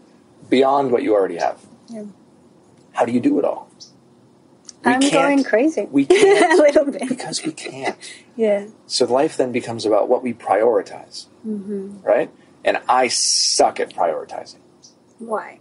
beyond 0.50 0.90
what 0.92 1.02
you 1.02 1.14
already 1.14 1.36
have. 1.36 1.58
Yeah. 1.88 2.04
How 2.92 3.04
do 3.06 3.12
you 3.12 3.20
do 3.20 3.38
it 3.38 3.44
all? 3.44 3.65
I'm 4.86 5.00
going 5.10 5.44
crazy. 5.44 5.86
We 5.90 6.06
can't 6.06 6.58
a 6.58 6.62
little 6.62 6.90
bit. 6.92 7.08
because 7.08 7.44
we 7.44 7.52
can't. 7.52 7.96
Yeah. 8.36 8.66
So 8.86 9.06
life 9.06 9.38
then 9.38 9.50
becomes 9.50 9.86
about 9.86 10.08
what 10.10 10.22
we 10.22 10.34
prioritize, 10.34 11.26
Mm-hmm. 11.46 12.02
right? 12.02 12.30
And 12.66 12.78
I 12.86 13.08
suck 13.08 13.80
at 13.80 13.94
prioritizing. 13.94 14.58
Why? 15.18 15.60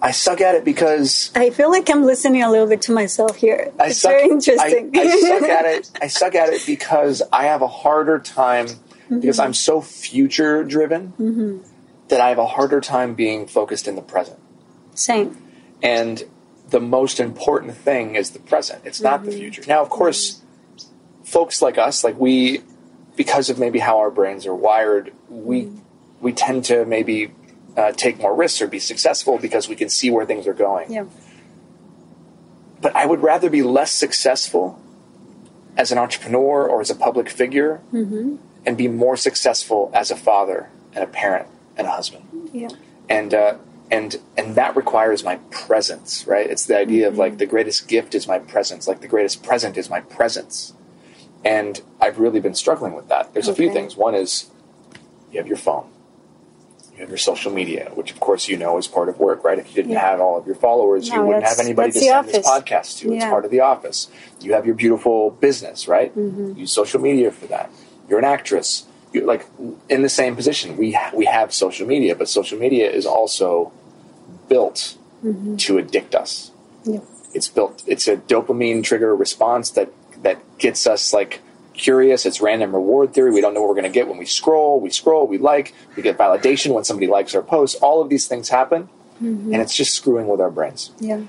I 0.00 0.10
suck 0.12 0.40
at 0.40 0.54
it 0.54 0.64
because 0.64 1.32
I 1.34 1.50
feel 1.50 1.70
like 1.70 1.88
I'm 1.90 2.04
listening 2.04 2.42
a 2.42 2.50
little 2.50 2.66
bit 2.68 2.82
to 2.82 2.92
myself 2.92 3.36
here. 3.36 3.72
I 3.80 3.86
it's 3.88 3.98
suck. 4.00 4.12
very 4.12 4.28
interesting. 4.30 4.90
I, 4.96 5.00
I 5.00 5.20
suck 5.20 5.42
at 5.42 5.64
it. 5.66 5.90
I 6.02 6.06
suck 6.08 6.34
at 6.36 6.48
it 6.52 6.64
because 6.66 7.22
I 7.32 7.44
have 7.44 7.62
a 7.62 7.68
harder 7.68 8.18
time 8.20 8.66
because 9.08 9.38
I'm 9.40 9.54
so 9.54 9.80
future 9.80 10.62
driven 10.64 11.62
that 12.08 12.20
I 12.20 12.28
have 12.28 12.38
a 12.38 12.46
harder 12.46 12.80
time 12.80 13.14
being 13.14 13.46
focused 13.46 13.86
in 13.88 13.94
the 13.96 14.02
present. 14.02 14.38
Same. 14.94 15.36
And 15.82 16.22
the 16.72 16.80
most 16.80 17.20
important 17.20 17.76
thing 17.76 18.16
is 18.16 18.30
the 18.30 18.38
present. 18.40 18.82
It's 18.84 19.00
not 19.00 19.24
the 19.24 19.30
future. 19.30 19.62
Now, 19.68 19.80
of 19.82 19.90
course, 19.90 20.42
folks 21.22 21.62
like 21.62 21.78
us, 21.78 22.02
like 22.02 22.18
we, 22.18 22.62
because 23.14 23.48
of 23.50 23.58
maybe 23.58 23.78
how 23.78 23.98
our 23.98 24.10
brains 24.10 24.46
are 24.46 24.54
wired, 24.54 25.12
we 25.28 25.70
we 26.20 26.32
tend 26.32 26.64
to 26.66 26.84
maybe 26.84 27.32
uh, 27.76 27.92
take 27.92 28.18
more 28.18 28.34
risks 28.34 28.60
or 28.62 28.66
be 28.68 28.78
successful 28.78 29.38
because 29.38 29.68
we 29.68 29.76
can 29.76 29.88
see 29.88 30.10
where 30.10 30.26
things 30.26 30.46
are 30.46 30.54
going. 30.54 30.90
Yeah. 30.92 31.04
But 32.80 32.96
I 32.96 33.06
would 33.06 33.22
rather 33.22 33.48
be 33.50 33.62
less 33.62 33.92
successful 33.92 34.80
as 35.76 35.92
an 35.92 35.98
entrepreneur 35.98 36.66
or 36.68 36.80
as 36.80 36.90
a 36.90 36.94
public 36.94 37.28
figure, 37.30 37.80
and 37.92 38.76
be 38.76 38.88
more 38.88 39.16
successful 39.16 39.90
as 39.94 40.10
a 40.10 40.16
father 40.16 40.68
and 40.94 41.02
a 41.04 41.06
parent 41.06 41.48
and 41.76 41.86
a 41.86 41.90
husband 41.90 42.24
Yeah. 42.52 42.68
and 43.08 43.32
uh, 43.34 43.54
and 43.90 44.16
and 44.36 44.54
that 44.54 44.74
requires 44.76 45.22
my 45.24 45.36
presence, 45.50 46.26
right? 46.26 46.48
It's 46.48 46.66
the 46.66 46.76
idea 46.78 47.08
of 47.08 47.18
like 47.18 47.38
the 47.38 47.46
greatest 47.46 47.88
gift 47.88 48.14
is 48.14 48.26
my 48.26 48.38
presence, 48.38 48.88
like 48.88 49.00
the 49.00 49.08
greatest 49.08 49.42
present 49.42 49.76
is 49.76 49.90
my 49.90 50.00
presence, 50.00 50.72
and 51.44 51.80
I've 52.00 52.18
really 52.18 52.40
been 52.40 52.54
struggling 52.54 52.94
with 52.94 53.08
that. 53.08 53.32
There's 53.34 53.48
a 53.48 53.54
few 53.54 53.72
things. 53.72 53.96
One 53.96 54.14
is 54.14 54.50
you 55.30 55.38
have 55.38 55.46
your 55.46 55.56
phone, 55.58 55.88
you 56.94 57.00
have 57.00 57.08
your 57.08 57.18
social 57.18 57.52
media, 57.52 57.90
which 57.94 58.12
of 58.12 58.20
course 58.20 58.48
you 58.48 58.56
know 58.56 58.78
is 58.78 58.86
part 58.86 59.08
of 59.08 59.18
work, 59.18 59.44
right? 59.44 59.58
If 59.58 59.68
you 59.68 59.74
didn't 59.74 59.92
Yeah. 59.92 60.10
have 60.10 60.20
all 60.20 60.38
of 60.38 60.46
your 60.46 60.54
followers, 60.56 61.08
you 61.08 61.20
wouldn't 61.22 61.44
have 61.44 61.58
anybody 61.58 61.92
to 61.92 61.98
send 62.00 62.28
this 62.28 62.46
podcast 62.46 62.98
to. 63.00 63.12
It's 63.12 63.24
part 63.30 63.44
of 63.44 63.50
the 63.50 63.60
office. 63.60 64.08
You 64.40 64.54
have 64.54 64.64
your 64.66 64.74
beautiful 64.74 65.30
business, 65.30 65.86
right? 65.88 66.16
Mm-hmm. 66.16 66.58
Use 66.60 66.70
social 66.72 67.00
media 67.00 67.30
for 67.30 67.46
that. 67.46 67.70
You're 68.08 68.18
an 68.18 68.24
actress. 68.24 68.86
Like 69.14 69.46
in 69.88 70.02
the 70.02 70.08
same 70.08 70.36
position. 70.36 70.76
We 70.76 70.92
ha- 70.92 71.10
we 71.14 71.26
have 71.26 71.52
social 71.52 71.86
media, 71.86 72.14
but 72.14 72.28
social 72.28 72.58
media 72.58 72.90
is 72.90 73.06
also 73.06 73.72
built 74.48 74.96
mm-hmm. 75.24 75.56
to 75.56 75.78
addict 75.78 76.14
us. 76.14 76.50
Yeah. 76.84 77.00
It's 77.34 77.48
built. 77.48 77.82
It's 77.86 78.08
a 78.08 78.16
dopamine 78.16 78.82
trigger 78.82 79.14
response 79.14 79.70
that 79.70 79.90
that 80.22 80.38
gets 80.58 80.86
us 80.86 81.12
like 81.12 81.40
curious. 81.74 82.26
It's 82.26 82.40
random 82.40 82.74
reward 82.74 83.14
theory. 83.14 83.32
We 83.32 83.40
don't 83.40 83.54
know 83.54 83.60
what 83.60 83.68
we're 83.68 83.80
going 83.80 83.92
to 83.92 83.98
get 83.98 84.08
when 84.08 84.18
we 84.18 84.26
scroll. 84.26 84.80
We 84.80 84.90
scroll. 84.90 85.26
We 85.26 85.38
like. 85.38 85.74
We 85.96 86.02
get 86.02 86.18
validation 86.18 86.74
when 86.74 86.84
somebody 86.84 87.06
likes 87.06 87.34
our 87.34 87.42
post. 87.42 87.78
All 87.82 88.00
of 88.00 88.08
these 88.08 88.26
things 88.26 88.48
happen, 88.48 88.88
mm-hmm. 89.22 89.52
and 89.52 89.62
it's 89.62 89.76
just 89.76 89.94
screwing 89.94 90.28
with 90.28 90.40
our 90.40 90.50
brains. 90.50 90.90
Yeah. 91.00 91.22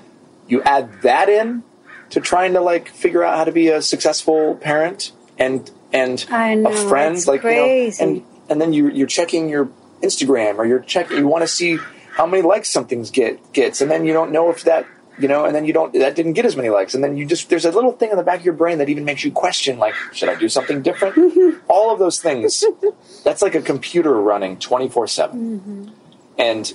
You 0.46 0.62
add 0.62 1.02
that 1.02 1.28
in 1.28 1.64
to 2.10 2.20
trying 2.20 2.52
to 2.52 2.60
like 2.60 2.88
figure 2.88 3.24
out 3.24 3.36
how 3.36 3.44
to 3.44 3.52
be 3.52 3.68
a 3.68 3.80
successful 3.80 4.54
parent 4.56 5.12
and 5.38 5.70
and 5.94 6.28
know, 6.28 6.70
a 6.70 6.88
friend, 6.88 7.26
like 7.26 7.40
crazy. 7.40 8.04
you 8.04 8.10
know, 8.10 8.16
and 8.16 8.50
and 8.50 8.60
then 8.60 8.72
you 8.72 8.90
you're 8.90 9.06
checking 9.06 9.48
your 9.48 9.70
Instagram 10.02 10.58
or 10.58 10.66
you're 10.66 10.80
checking. 10.80 11.16
You 11.16 11.28
want 11.28 11.42
to 11.42 11.48
see 11.48 11.78
how 12.12 12.26
many 12.26 12.42
likes 12.42 12.68
something's 12.68 13.10
get 13.10 13.52
gets, 13.52 13.80
and 13.80 13.90
then 13.90 14.04
you 14.04 14.12
don't 14.12 14.32
know 14.32 14.50
if 14.50 14.64
that 14.64 14.86
you 15.18 15.28
know, 15.28 15.44
and 15.44 15.54
then 15.54 15.64
you 15.64 15.72
don't 15.72 15.92
that 15.94 16.16
didn't 16.16 16.32
get 16.32 16.44
as 16.44 16.56
many 16.56 16.68
likes, 16.68 16.94
and 16.94 17.02
then 17.02 17.16
you 17.16 17.24
just 17.24 17.48
there's 17.48 17.64
a 17.64 17.70
little 17.70 17.92
thing 17.92 18.10
in 18.10 18.16
the 18.16 18.22
back 18.22 18.40
of 18.40 18.44
your 18.44 18.54
brain 18.54 18.78
that 18.78 18.88
even 18.88 19.04
makes 19.04 19.24
you 19.24 19.30
question 19.30 19.78
like, 19.78 19.94
should 20.12 20.28
I 20.28 20.34
do 20.34 20.48
something 20.48 20.82
different? 20.82 21.62
All 21.68 21.92
of 21.92 21.98
those 21.98 22.20
things. 22.20 22.64
That's 23.22 23.40
like 23.40 23.54
a 23.54 23.62
computer 23.62 24.12
running 24.12 24.58
twenty 24.58 24.88
four 24.88 25.06
seven, 25.06 25.92
and 26.36 26.74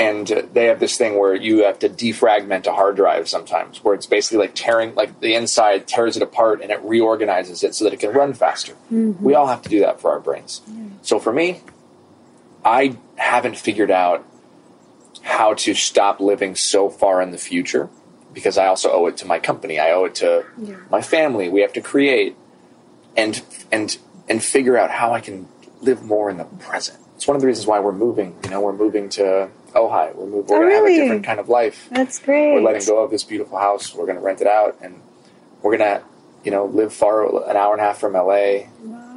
and 0.00 0.32
uh, 0.32 0.42
they 0.54 0.64
have 0.66 0.80
this 0.80 0.96
thing 0.96 1.18
where 1.18 1.34
you 1.34 1.64
have 1.64 1.78
to 1.80 1.88
defragment 1.88 2.66
a 2.66 2.72
hard 2.72 2.96
drive 2.96 3.28
sometimes, 3.28 3.84
where 3.84 3.94
it's 3.94 4.06
basically 4.06 4.38
like 4.38 4.52
tearing, 4.54 4.94
like 4.94 5.20
the 5.20 5.34
inside 5.34 5.86
tears 5.86 6.16
it 6.16 6.22
apart 6.22 6.62
and 6.62 6.70
it 6.70 6.80
reorganizes 6.82 7.62
it 7.62 7.74
so 7.74 7.84
that 7.84 7.92
it 7.92 8.00
can 8.00 8.10
run 8.10 8.32
faster. 8.32 8.74
We 8.90 9.34
all 9.34 9.46
have 9.48 9.62
to 9.62 9.68
do 9.68 9.80
that 9.80 10.00
for 10.00 10.10
our 10.10 10.20
brains. 10.20 10.62
So 11.02 11.18
for 11.18 11.32
me, 11.32 11.60
I 12.64 12.96
haven't 13.16 13.56
figured 13.58 13.90
out 13.90 14.24
how 15.22 15.52
to 15.54 15.74
stop 15.74 16.18
living 16.20 16.54
so 16.54 16.88
far 16.88 17.20
in 17.20 17.30
the 17.30 17.38
future 17.38 17.88
because 18.32 18.56
I 18.56 18.66
also 18.66 18.90
owe 18.92 19.06
it 19.06 19.16
to 19.18 19.26
my 19.26 19.38
company. 19.38 19.78
I 19.78 19.92
owe 19.92 20.04
it 20.06 20.14
to 20.16 20.46
Yeah. 20.58 20.76
my 20.90 21.02
family. 21.02 21.48
We 21.48 21.60
have 21.60 21.72
to 21.74 21.80
create 21.80 22.36
and 23.16 23.42
and 23.72 23.98
and 24.28 24.42
figure 24.42 24.76
out 24.78 24.90
how 24.90 25.12
I 25.12 25.20
can 25.20 25.46
live 25.82 26.02
more 26.02 26.30
in 26.30 26.36
the 26.38 26.44
present. 26.44 26.98
It's 27.16 27.26
one 27.26 27.34
of 27.36 27.40
the 27.42 27.48
reasons 27.48 27.66
why 27.66 27.80
we're 27.80 27.92
moving. 28.06 28.36
You 28.44 28.50
know, 28.50 28.60
we're 28.60 28.72
moving 28.72 29.08
to 29.10 29.50
Oh, 29.74 29.88
Ojai. 29.88 30.14
We're 30.14 30.26
moving. 30.26 30.46
We're 30.46 30.56
Oh, 30.56 30.60
going 30.60 30.70
to 30.70 30.74
have 30.76 30.84
a 30.86 30.94
different 31.02 31.24
kind 31.24 31.40
of 31.40 31.48
life. 31.48 31.88
That's 31.90 32.18
great. 32.18 32.54
We're 32.54 32.60
letting 32.62 32.86
go 32.86 33.02
of 33.02 33.10
this 33.10 33.24
beautiful 33.24 33.58
house. 33.58 33.94
We're 33.94 34.06
going 34.06 34.16
to 34.18 34.22
rent 34.22 34.40
it 34.40 34.46
out, 34.46 34.76
and 34.82 35.00
we're 35.62 35.76
going 35.76 35.88
to, 35.98 36.02
you 36.44 36.50
know, 36.50 36.64
live 36.66 36.92
far 36.92 37.24
an 37.48 37.56
hour 37.56 37.72
and 37.72 37.80
a 37.80 37.84
half 37.84 37.98
from 37.98 38.14
LA. 38.14 38.66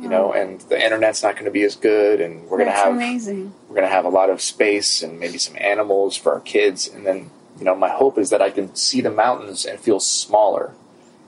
You 0.02 0.10
know, 0.10 0.34
and 0.34 0.60
the 0.62 0.84
internet's 0.84 1.24
not 1.24 1.36
going 1.36 1.46
to 1.46 1.52
be 1.52 1.64
as 1.64 1.78
good, 1.78 2.20
and 2.20 2.44
we're 2.50 2.58
going 2.58 2.70
to 2.70 2.76
have 2.76 2.94
amazing. 2.94 3.54
we're 3.70 3.76
going 3.76 3.88
to 3.88 3.94
have 3.94 4.04
a 4.06 4.10
lot 4.10 4.30
of 4.30 4.42
space 4.42 5.02
and 5.02 5.18
maybe 5.20 5.38
some 5.38 5.56
animals 5.58 6.18
for 6.18 6.34
our 6.34 6.42
kids 6.42 6.88
and 6.90 7.06
then 7.08 7.30
you 7.58 7.64
know 7.64 7.74
my 7.74 7.88
hope 7.88 8.18
is 8.18 8.30
that 8.32 8.42
i 8.42 8.50
can 8.50 8.76
see 8.76 9.00
the 9.00 9.10
mountains 9.10 9.64
and 9.66 9.80
feel 9.80 10.00
smaller 10.02 10.74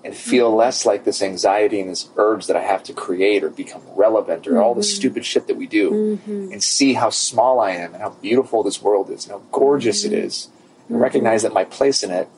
and 0.05 0.15
feel 0.15 0.55
less 0.55 0.85
like 0.85 1.03
this 1.03 1.21
anxiety 1.21 1.81
and 1.81 1.89
this 1.89 2.07
urge 2.15 2.47
that 2.47 2.55
i 2.55 2.61
have 2.61 2.83
to 2.83 2.93
create 2.93 3.43
or 3.43 3.49
become 3.49 3.81
relevant 3.95 4.47
or 4.47 4.61
all 4.61 4.73
the 4.73 4.81
mm-hmm. 4.81 4.95
stupid 4.95 5.25
shit 5.25 5.47
that 5.47 5.57
we 5.57 5.67
do 5.67 5.91
mm-hmm. 5.91 6.51
and 6.51 6.63
see 6.63 6.93
how 6.93 7.09
small 7.09 7.59
i 7.59 7.71
am 7.71 7.93
and 7.93 8.01
how 8.01 8.11
beautiful 8.21 8.63
this 8.63 8.81
world 8.81 9.09
is 9.09 9.25
and 9.25 9.33
how 9.33 9.41
gorgeous 9.51 10.05
it 10.05 10.11
mm-hmm. 10.11 10.25
is 10.25 10.47
and 10.89 10.99
recognize 10.99 11.43
that 11.43 11.53
my 11.53 11.63
place 11.63 12.03
in 12.03 12.11
it 12.11 12.29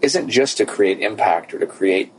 isn't 0.00 0.28
just 0.28 0.56
to 0.56 0.66
create 0.66 1.00
impact 1.00 1.52
or 1.52 1.58
to 1.58 1.66
create 1.66 2.12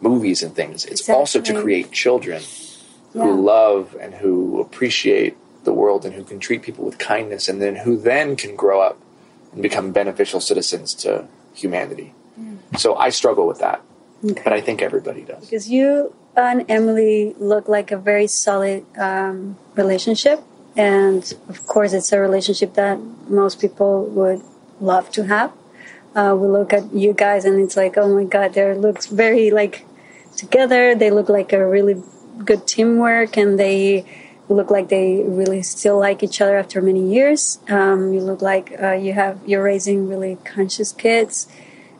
movies 0.00 0.42
and 0.42 0.54
things. 0.54 0.84
It's 0.84 1.08
also 1.08 1.40
to 1.40 1.60
create 1.60 1.90
children 1.90 2.42
Yeah. 3.14 3.22
who 3.22 3.40
love 3.42 3.96
and 4.00 4.14
who 4.14 4.60
appreciate 4.60 5.36
the 5.64 5.72
world 5.72 6.04
and 6.04 6.14
who 6.14 6.24
can 6.24 6.38
treat 6.38 6.62
people 6.62 6.84
with 6.84 6.98
kindness 6.98 7.48
and 7.48 7.62
then 7.62 7.76
who 7.76 7.96
then 7.96 8.36
can 8.36 8.54
grow 8.54 8.80
up 8.80 9.00
and 9.52 9.62
become 9.62 9.92
beneficial 9.92 10.40
citizens 10.40 10.92
to 10.94 11.26
humanity. 11.54 12.12
Mm. 12.38 12.58
So 12.78 12.96
I 12.96 13.10
struggle 13.10 13.46
with 13.46 13.60
that, 13.60 13.80
but 14.24 14.52
I 14.52 14.60
think 14.60 14.80
everybody 14.82 15.22
does. 15.22 15.44
Because 15.44 15.68
you 15.68 16.14
and 16.36 16.64
Emily 16.68 17.34
look 17.38 17.68
like 17.68 17.90
a 17.90 17.98
very 17.98 18.26
solid 18.26 18.84
um, 18.98 19.56
relationship. 19.74 20.40
And 20.76 21.22
of 21.48 21.66
course, 21.66 21.92
it's 21.92 22.12
a 22.12 22.18
relationship 22.18 22.74
that 22.74 22.98
most 23.28 23.60
people 23.60 24.06
would 24.06 24.42
love 24.80 25.10
to 25.12 25.24
have. 25.24 25.52
Uh, 26.14 26.34
we 26.38 26.48
look 26.48 26.72
at 26.72 26.92
you 26.92 27.12
guys 27.12 27.44
and 27.44 27.60
it's 27.60 27.76
like, 27.76 27.96
oh 27.96 28.12
my 28.14 28.24
God, 28.24 28.54
they 28.54 28.74
look 28.74 29.04
very 29.06 29.50
like 29.50 29.84
together. 30.36 30.94
They 30.94 31.10
look 31.10 31.28
like 31.28 31.52
a 31.52 31.66
really 31.66 32.02
good 32.44 32.66
teamwork 32.66 33.36
and 33.36 33.58
they 33.58 34.04
look 34.48 34.70
like 34.70 34.88
they 34.88 35.22
really 35.22 35.62
still 35.62 35.98
like 35.98 36.22
each 36.22 36.40
other 36.40 36.56
after 36.56 36.80
many 36.80 37.12
years. 37.12 37.58
Um, 37.68 38.12
you 38.12 38.20
look 38.20 38.42
like 38.42 38.74
uh, 38.80 38.92
you 38.92 39.12
have, 39.12 39.40
you're 39.46 39.62
raising 39.62 40.08
really 40.08 40.38
conscious 40.44 40.92
kids. 40.92 41.48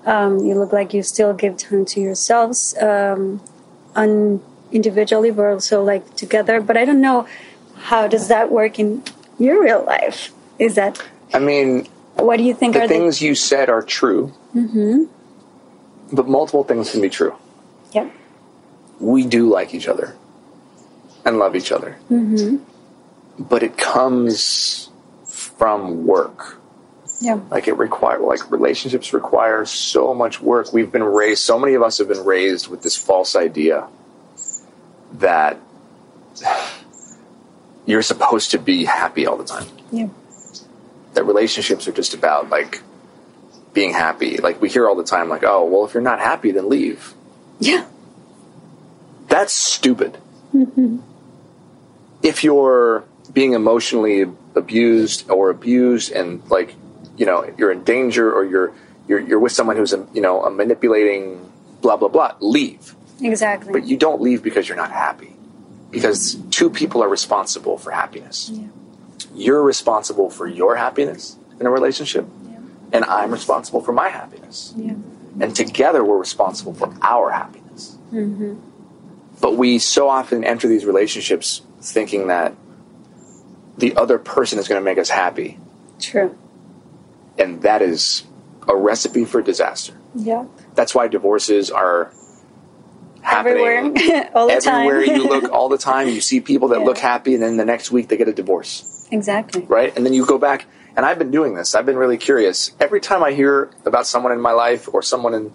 Um, 0.07 0.39
you 0.41 0.55
look 0.55 0.73
like 0.73 0.93
you 0.93 1.03
still 1.03 1.33
give 1.33 1.57
time 1.57 1.85
to 1.87 2.01
yourselves. 2.01 2.77
Um, 2.81 3.41
on 3.97 4.43
individually 4.73 5.31
but 5.31 5.47
also 5.47 5.85
like 5.85 6.17
together 6.17 6.61
but 6.61 6.77
i 6.77 6.85
don't 6.85 7.01
know 7.01 7.29
how 7.77 8.09
does 8.09 8.27
that 8.27 8.51
work 8.51 8.77
in 8.81 9.01
your 9.39 9.63
real 9.63 9.85
life 9.85 10.33
is 10.59 10.75
that 10.75 11.01
I 11.33 11.41
mean, 11.41 11.87
what 12.15 12.37
do 12.37 12.45
you 12.45 12.55
think 12.55 12.75
the 12.75 12.87
things 12.87 13.21
you 13.21 13.35
said 13.35 13.69
are 13.69 13.83
true, 13.83 14.33
mm-hmm. 14.55 15.05
but 16.15 16.29
multiple 16.29 16.63
things 16.63 16.93
can 16.93 17.01
be 17.01 17.09
true. 17.09 17.35
the 17.91 17.99
yeah 17.99 18.11
We 19.01 19.27
do 19.27 19.49
like 19.49 19.75
each 19.75 19.89
other 19.89 20.15
and 21.25 21.39
love 21.39 21.57
each 21.57 21.73
other, 21.73 21.99
mm-hmm. 22.09 22.63
but 23.43 23.65
it 23.65 23.77
comes 23.77 24.91
from 25.27 26.07
work. 26.07 26.61
Yeah. 27.25 27.41
Like 27.51 27.69
it 27.69 27.79
require 27.79 28.19
like 28.19 28.51
relationships 28.51 29.15
require 29.15 29.65
so 29.65 30.13
much 30.13 30.43
work. 30.43 30.75
We've 30.75 30.93
been 30.93 31.03
raised 31.03 31.41
so 31.41 31.59
many 31.59 31.73
of 31.73 31.83
us 31.83 31.97
have 31.97 32.09
been 32.09 32.25
raised 32.25 32.69
with 32.69 32.83
this 32.83 32.97
false 32.97 33.35
idea 33.35 33.89
that 35.15 35.59
you're 37.87 38.03
supposed 38.03 38.51
to 38.51 38.59
be 38.59 38.85
happy 38.85 39.27
all 39.27 39.39
the 39.39 39.45
time. 39.45 39.67
Yeah. 39.91 40.09
That 41.15 41.25
relationships 41.25 41.89
are 41.89 41.93
just 41.93 42.13
about 42.13 42.51
like 42.51 42.83
being 43.73 43.95
happy. 43.95 44.37
Like 44.37 44.61
we 44.61 44.69
hear 44.69 44.87
all 44.87 44.95
the 44.95 45.03
time 45.03 45.31
like 45.31 45.45
oh 45.45 45.65
well 45.65 45.87
if 45.87 45.95
you're 45.95 46.03
not 46.03 46.21
happy 46.21 46.51
then 46.51 46.69
leave. 46.69 47.15
Yeah. 47.59 47.87
That's 49.29 49.55
stupid. 49.55 50.19
Mm-hmm. 50.53 50.99
If 52.23 52.45
you're 52.45 53.05
being 53.33 53.55
emotionally 53.55 54.27
abused 54.55 55.31
or 55.31 55.49
abused 55.49 56.13
and 56.13 56.43
like, 56.51 56.75
you 57.17 57.27
know, 57.27 57.53
you're 57.59 57.71
in 57.71 57.85
danger 57.85 58.33
or 58.33 58.45
you're 58.45 58.73
you're 59.09 59.21
you're 59.21 59.39
with 59.39 59.53
someone 59.53 59.77
who's 59.77 59.93
a, 59.93 60.07
you 60.13 60.21
know, 60.21 60.43
a 60.45 60.51
manipulating 60.51 61.51
blah 61.81 61.97
blah 61.97 62.09
blah, 62.09 62.35
leave. 62.41 62.95
exactly 63.21 63.73
But 63.73 63.87
you 63.87 63.97
don't 63.97 64.21
leave 64.21 64.43
because 64.43 64.69
you're 64.69 64.77
not 64.79 64.91
happy. 64.91 65.33
Because 65.91 66.37
two 66.51 66.71
people 66.71 67.05
are 67.05 67.09
responsible 67.09 67.79
for 67.79 67.93
happiness. 67.93 68.51
yeah 68.53 68.67
You're 69.35 69.63
responsible 69.63 70.31
for 70.31 70.47
your 70.47 70.77
happiness 70.77 71.37
in 71.61 71.67
a 71.67 71.71
relationship, 71.71 72.27
and 72.93 73.05
I'm 73.05 73.31
responsible 73.31 73.81
for 73.81 73.93
my 73.93 74.09
happiness 74.09 74.75
yeah 74.77 74.95
and 75.41 75.55
together 75.55 76.05
we're 76.05 76.19
responsible 76.19 76.75
for 76.75 76.95
our 77.03 77.31
happiness. 77.31 77.97
Mm-hmm. 78.13 78.55
But 79.41 79.57
we 79.57 79.79
so 79.79 80.09
often 80.09 80.45
enter 80.45 80.69
these 80.69 80.85
relationships 80.85 81.63
thinking 81.81 82.29
that 82.29 82.55
the 83.77 83.97
other 83.97 84.19
person 84.19 84.59
is 84.59 84.69
going 84.69 84.81
to 84.81 84.85
make 84.85 84.99
us 84.99 85.11
happy, 85.11 85.59
true 85.99 86.37
and 87.39 87.63
that 87.63 87.83
is 87.83 88.25
a 88.69 88.75
recipe 88.77 89.25
for 89.25 89.43
disaster. 89.43 89.95
yeah 90.15 90.45
That's 90.75 90.95
why 90.95 91.09
divorces 91.09 91.71
are 91.71 92.13
happening 93.23 93.65
Everywhere, 93.67 94.31
all 94.35 94.49
the 94.49 94.61
time. 94.61 94.87
everywhere 94.87 95.03
you 95.17 95.25
look 95.29 95.51
all 95.53 95.69
the 95.69 95.79
time. 95.79 96.09
You 96.09 96.21
see 96.21 96.41
people 96.41 96.69
that 96.69 96.81
Yeah. 96.81 96.87
look 96.87 96.99
happy, 96.99 97.35
and 97.35 97.43
then 97.43 97.57
the 97.57 97.65
next 97.65 97.91
week 97.91 98.09
they 98.09 98.17
get 98.17 98.29
a 98.29 98.33
divorce, 98.33 99.07
exactly. 99.11 99.63
right? 99.63 99.95
And 99.97 100.05
then 100.05 100.13
you 100.13 100.25
go 100.27 100.39
back. 100.39 100.67
And 100.97 101.05
I've 101.05 101.19
been 101.19 101.33
doing 101.33 101.55
this. 101.57 101.75
I've 101.75 101.87
been 101.87 101.97
really 101.97 102.19
curious. 102.19 102.71
Every 102.79 103.01
time 103.01 103.25
I 103.25 103.33
hear 103.33 103.69
about 103.85 104.07
someone 104.07 104.31
in 104.31 104.41
my 104.41 104.53
life 104.53 104.89
or 104.95 105.03
someone 105.03 105.35
in 105.35 105.53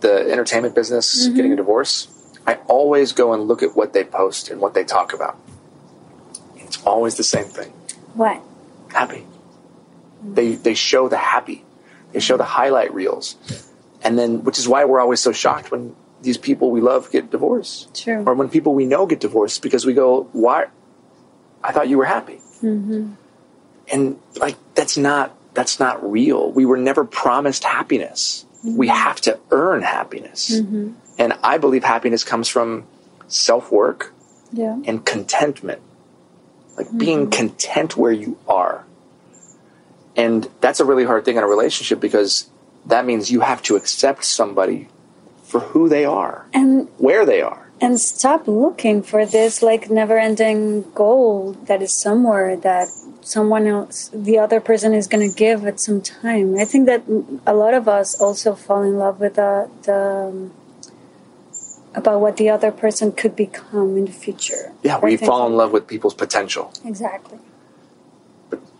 the 0.00 0.28
entertainment 0.32 0.74
business 0.74 1.26
Mm-hmm. 1.26 1.36
getting 1.36 1.52
a 1.52 1.56
divorce, 1.56 2.08
I 2.48 2.54
always 2.66 3.12
go 3.12 3.32
and 3.32 3.44
look 3.46 3.62
at 3.62 3.76
what 3.76 3.92
they 3.92 4.02
post 4.02 4.50
and 4.50 4.60
what 4.60 4.74
they 4.74 4.82
talk 4.82 5.12
about. 5.12 5.36
It's 6.56 6.82
always 6.84 7.14
the 7.16 7.22
same 7.24 7.44
thing. 7.44 7.70
What? 8.14 8.42
happy. 8.92 9.24
They 10.24 10.54
they 10.54 10.74
show 10.74 11.08
the 11.08 11.16
happy. 11.16 11.64
They 12.12 12.20
show 12.20 12.36
the 12.36 12.44
highlight 12.44 12.92
reels. 12.94 13.36
And 14.02 14.18
then 14.18 14.44
which 14.44 14.58
is 14.58 14.68
why 14.68 14.84
we're 14.84 15.00
always 15.00 15.20
so 15.20 15.32
shocked 15.32 15.70
when 15.70 15.94
these 16.22 16.38
people 16.38 16.70
we 16.70 16.80
love 16.80 17.10
get 17.10 17.30
divorced. 17.30 17.94
True. 18.02 18.22
Or 18.26 18.34
when 18.34 18.48
people 18.48 18.74
we 18.74 18.84
know 18.84 19.06
get 19.06 19.20
divorced 19.20 19.62
because 19.62 19.84
we 19.84 19.92
go, 19.94 20.28
Why 20.32 20.66
I 21.62 21.72
thought 21.72 21.88
you 21.88 21.98
were 21.98 22.04
happy. 22.04 22.40
Mm-hmm. 22.62 23.14
And 23.92 24.18
like 24.36 24.56
that's 24.74 24.96
not 24.96 25.36
that's 25.54 25.78
not 25.80 26.08
real. 26.08 26.50
We 26.50 26.64
were 26.64 26.78
never 26.78 27.04
promised 27.04 27.64
happiness. 27.64 28.46
Mm-hmm. 28.64 28.76
We 28.76 28.88
have 28.88 29.20
to 29.22 29.38
earn 29.50 29.82
happiness. 29.82 30.50
Mm-hmm. 30.60 30.92
And 31.18 31.32
I 31.42 31.58
believe 31.58 31.84
happiness 31.84 32.24
comes 32.24 32.48
from 32.48 32.86
self 33.28 33.70
work 33.72 34.12
Yeah. 34.52 34.78
and 34.84 35.04
contentment. 35.04 35.80
Like 36.76 36.96
being 36.96 37.30
content 37.30 37.96
where 37.96 38.12
you 38.12 38.38
are. 38.48 38.84
And 40.16 40.48
that's 40.60 40.80
a 40.80 40.84
really 40.84 41.04
hard 41.04 41.24
thing 41.24 41.36
in 41.36 41.42
a 41.42 41.46
relationship 41.46 41.98
because 42.00 42.50
that 42.86 43.06
means 43.06 43.30
you 43.30 43.40
have 43.40 43.62
to 43.62 43.76
accept 43.76 44.24
somebody 44.24 44.88
for 45.44 45.60
who 45.60 45.88
they 45.88 46.04
are, 46.04 46.46
And 46.54 46.88
where 46.98 47.24
they 47.26 47.40
are. 47.42 47.68
and 47.80 47.98
stop 48.00 48.46
looking 48.46 49.02
for 49.02 49.26
this 49.26 49.60
like 49.62 49.90
never-ending 49.90 50.92
goal 50.94 51.52
that 51.68 51.82
is 51.82 51.92
somewhere 51.92 52.56
that 52.56 52.86
someone 53.22 53.66
else 53.66 54.08
the 54.14 54.38
other 54.38 54.60
person 54.60 54.94
is 54.94 55.06
going 55.12 55.24
to 55.28 55.34
give 55.44 55.58
at 55.66 55.78
some 55.80 56.00
time 56.00 56.56
i 56.58 56.64
think 56.64 56.86
that 56.86 57.02
a 57.46 57.54
lot 57.62 57.74
of 57.80 57.84
us 57.98 58.08
also 58.20 58.54
fall 58.54 58.82
in 58.90 58.96
love 59.04 59.16
with 59.24 59.34
the, 59.34 59.68
the 59.82 59.98
um, 60.28 60.52
about 61.94 62.20
what 62.20 62.36
the 62.36 62.48
other 62.48 62.70
person 62.70 63.12
could 63.12 63.34
become 63.36 63.96
in 63.98 64.04
the 64.06 64.12
future 64.26 64.72
Yeah, 64.82 64.98
we 64.98 65.16
fall 65.16 65.46
in 65.46 65.54
love 65.60 65.72
with 65.76 65.86
people's 65.86 66.14
potential. 66.14 66.72
exactly 66.84 67.38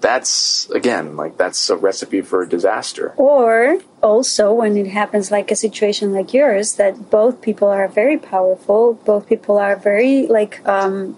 that's, 0.03 0.69
again, 0.71 1.17
like 1.17 1.39
that's 1.39 1.71
a 1.71 1.77
recipe 1.77 2.21
for 2.21 2.45
disaster. 2.45 3.15
Or 3.17 3.79
also 4.03 4.53
when 4.53 4.77
it 4.77 4.89
happens 4.89 5.31
like 5.31 5.51
a 5.51 5.57
situation 5.57 6.13
like 6.13 6.35
yours, 6.35 6.75
that 6.75 7.09
both 7.11 7.41
people 7.41 7.69
are 7.69 7.89
very 7.89 8.19
powerful, 8.19 8.95
both 9.05 9.27
people 9.27 9.57
are 9.59 9.77
very 9.77 10.27
like 10.27 10.61
um, 10.69 11.17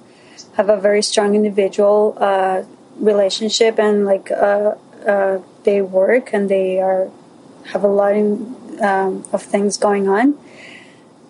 have 0.55 0.69
a 0.69 0.77
very 0.77 1.03
strong 1.03 1.35
individual 1.35 2.17
uh, 2.21 2.63
relationship, 2.97 3.79
and 3.79 4.05
like 4.05 4.31
uh, 4.31 4.75
uh, 5.07 5.41
they 5.65 5.83
work 5.83 6.33
and 6.33 6.49
they 6.49 6.79
are 6.79 7.11
have 7.73 7.83
a 7.83 7.89
lot 7.89 8.15
in, 8.15 8.55
um, 8.81 9.25
of 9.33 9.43
things 9.43 9.77
going 9.77 10.09
on. 10.09 10.39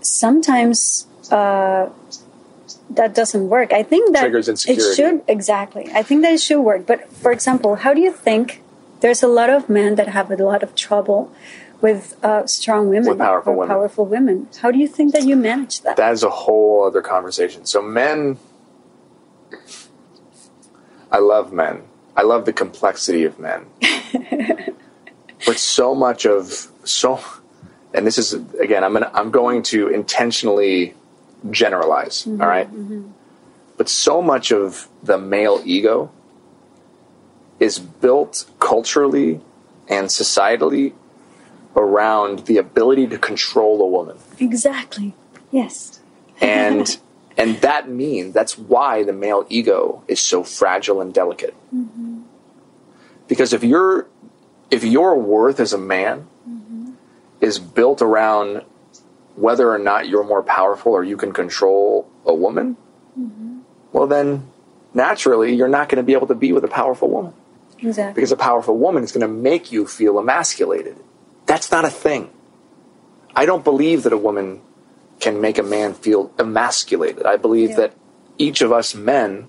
Sometimes. 0.03 1.07
That 2.97 3.15
doesn't 3.15 3.49
work. 3.49 3.73
I 3.73 3.83
think 3.83 4.13
that 4.13 4.21
Triggers 4.21 4.49
it 4.49 4.59
should 4.59 5.23
exactly. 5.27 5.91
I 5.93 6.03
think 6.03 6.23
that 6.23 6.33
it 6.33 6.41
should 6.41 6.61
work. 6.61 6.87
But 6.87 7.11
for 7.13 7.33
example, 7.33 7.77
how 7.77 7.93
do 7.95 8.01
you 8.01 8.13
think 8.13 8.63
there's 9.01 9.23
a 9.23 9.29
lot 9.29 9.51
of 9.51 9.69
men 9.69 9.97
that 9.97 10.09
have 10.09 10.31
a 10.31 10.37
lot 10.37 10.63
of 10.63 10.75
trouble 10.75 11.33
with 11.81 12.17
uh, 12.25 12.47
strong 12.47 12.89
women, 12.89 13.11
With 13.11 13.19
powerful 13.19 13.55
women. 13.55 13.69
powerful 13.69 14.07
women? 14.07 14.49
How 14.63 14.71
do 14.71 14.79
you 14.79 14.89
think 14.89 15.13
that 15.13 15.25
you 15.25 15.37
manage 15.37 15.83
that? 15.83 15.97
That 15.97 16.13
is 16.13 16.23
a 16.23 16.31
whole 16.31 16.85
other 16.85 17.03
conversation. 17.03 17.67
So, 17.67 17.83
men, 17.83 18.39
I 21.13 21.19
love 21.19 21.53
men. 21.53 21.83
I 22.17 22.23
love 22.23 22.47
the 22.47 22.55
complexity 22.55 23.25
of 23.25 23.39
men. 23.39 23.67
but 25.47 25.59
so 25.59 25.95
much 25.95 26.25
of, 26.25 26.71
so, 26.85 27.21
and 27.93 28.07
this 28.07 28.17
is, 28.17 28.33
again, 28.59 28.83
I'm, 28.83 28.95
gonna, 28.95 29.11
I'm 29.13 29.31
going 29.31 29.63
to 29.65 29.89
intentionally 29.89 30.95
generalize, 31.51 32.25
mm-hmm, 32.25 32.41
all 32.41 32.49
right? 32.49 32.71
Mm-hmm. 32.73 33.11
But 33.77 33.89
so 33.89 34.23
much 34.23 34.53
of 34.53 34.89
the 35.03 35.19
male 35.19 35.61
ego 35.65 36.11
is 37.59 37.79
built 37.79 38.47
culturally 38.61 39.41
and 39.89 40.09
societally 40.09 40.93
around 41.77 42.47
the 42.47 42.57
ability 42.57 43.07
to 43.09 43.19
control 43.19 43.83
a 43.83 43.87
woman 43.87 44.17
exactly. 44.39 45.15
Yes. 45.51 46.01
and 46.41 46.99
and 47.37 47.57
that 47.63 47.89
means 47.89 48.33
that's 48.33 48.57
why 48.57 49.03
the 49.03 49.13
male 49.13 49.45
ego 49.49 50.05
is 50.07 50.21
so 50.21 50.45
fragile 50.45 51.01
and 51.01 51.13
delicate 51.13 51.55
mm-hmm. 51.75 52.23
because 53.29 53.53
if 53.53 53.65
you're 53.65 54.07
if 54.71 54.85
your 54.85 55.19
worth 55.19 55.59
as 55.61 55.73
a 55.73 55.79
man 55.79 56.27
is 57.41 57.59
built 57.59 58.01
around 58.01 58.63
whether 59.37 59.71
or 59.71 59.79
not 59.79 60.09
you're 60.09 60.25
more 60.25 60.43
powerful 60.43 60.93
or 60.93 61.03
you 61.05 61.17
can 61.17 61.33
control 61.33 62.09
a 62.25 62.35
woman 62.35 62.77
well 63.93 64.07
then 64.07 64.47
naturally 64.93 65.55
you're 65.55 65.69
not 65.69 65.89
going 65.89 65.97
to 65.97 66.03
be 66.03 66.13
able 66.13 66.27
to 66.27 66.35
be 66.35 66.53
with 66.53 66.65
a 66.65 66.69
powerful 66.69 67.09
woman 67.09 67.33
Exactly. 67.81 68.15
because 68.15 68.33
a 68.33 68.37
powerful 68.37 68.77
woman 68.77 69.03
is 69.05 69.13
going 69.13 69.21
to 69.27 69.29
make 69.29 69.71
you 69.73 69.87
feel 69.87 70.19
emasculated. 70.19 70.97
That's 71.47 71.71
not 71.71 71.85
a 71.85 71.91
thing. 71.91 72.31
I 73.37 73.45
don't 73.47 73.63
believe 73.65 74.05
that 74.05 74.13
a 74.13 74.17
woman 74.17 74.63
can 75.21 75.41
make 75.41 75.59
a 75.59 75.63
man 75.63 75.93
feel 75.95 76.33
emasculated. 76.39 77.27
I 77.27 77.37
believe 77.37 77.71
Yeah. 77.71 77.77
that 77.77 77.93
each 78.39 78.63
of 78.63 78.73
us 78.73 78.95
men 78.95 79.49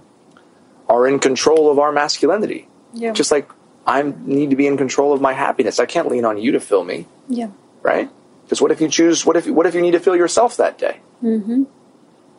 are 0.89 1.07
in 1.07 1.19
control 1.19 1.71
of 1.71 1.79
our 1.79 1.91
masculinity. 1.91 2.67
Yeah. 2.93 3.13
Just 3.13 3.31
like 3.31 3.49
I 3.87 4.13
need 4.25 4.49
to 4.49 4.55
be 4.55 4.67
in 4.67 4.77
control 4.77 5.13
of 5.13 5.21
my 5.21 5.33
happiness. 5.33 5.79
I 5.79 5.85
can't 5.85 6.07
lean 6.09 6.25
on 6.25 6.37
you 6.37 6.51
to 6.53 6.59
fill 6.59 6.83
me, 6.83 7.05
yeah. 7.29 7.49
right? 7.83 8.09
Because 8.45 8.61
what 8.61 8.71
if 8.71 8.79
you 8.79 8.87
choose? 8.87 9.25
What 9.25 9.35
if 9.35 9.47
what 9.47 9.65
if 9.65 9.75
you 9.75 9.81
need 9.81 9.91
to 9.91 9.99
feel 9.99 10.15
yourself 10.15 10.57
that 10.57 10.77
day? 10.77 10.99
Mm-hmm. 11.23 11.63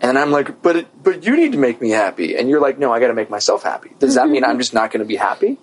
And 0.01 0.19
I'm 0.19 0.31
like, 0.31 0.63
but 0.63 0.77
it, 0.77 1.03
but 1.03 1.25
you 1.25 1.37
need 1.37 1.53
to 1.53 1.59
make 1.59 1.81
me 1.81 1.91
happy, 1.91 2.37
and 2.37 2.49
you're 2.49 2.61
like, 2.61 2.79
no, 2.79 2.93
I 2.93 3.01
got 3.01 3.09
to 3.09 3.15
make 3.15 3.31
myself 3.31 3.63
happy. 3.63 3.91
Does 3.99 4.15
that 4.15 4.29
mean 4.29 4.45
I'm 4.45 4.59
just 4.59 4.75
not 4.75 4.91
going 4.91 5.01
to 5.01 5.07
be 5.07 5.17
happy? 5.17 5.59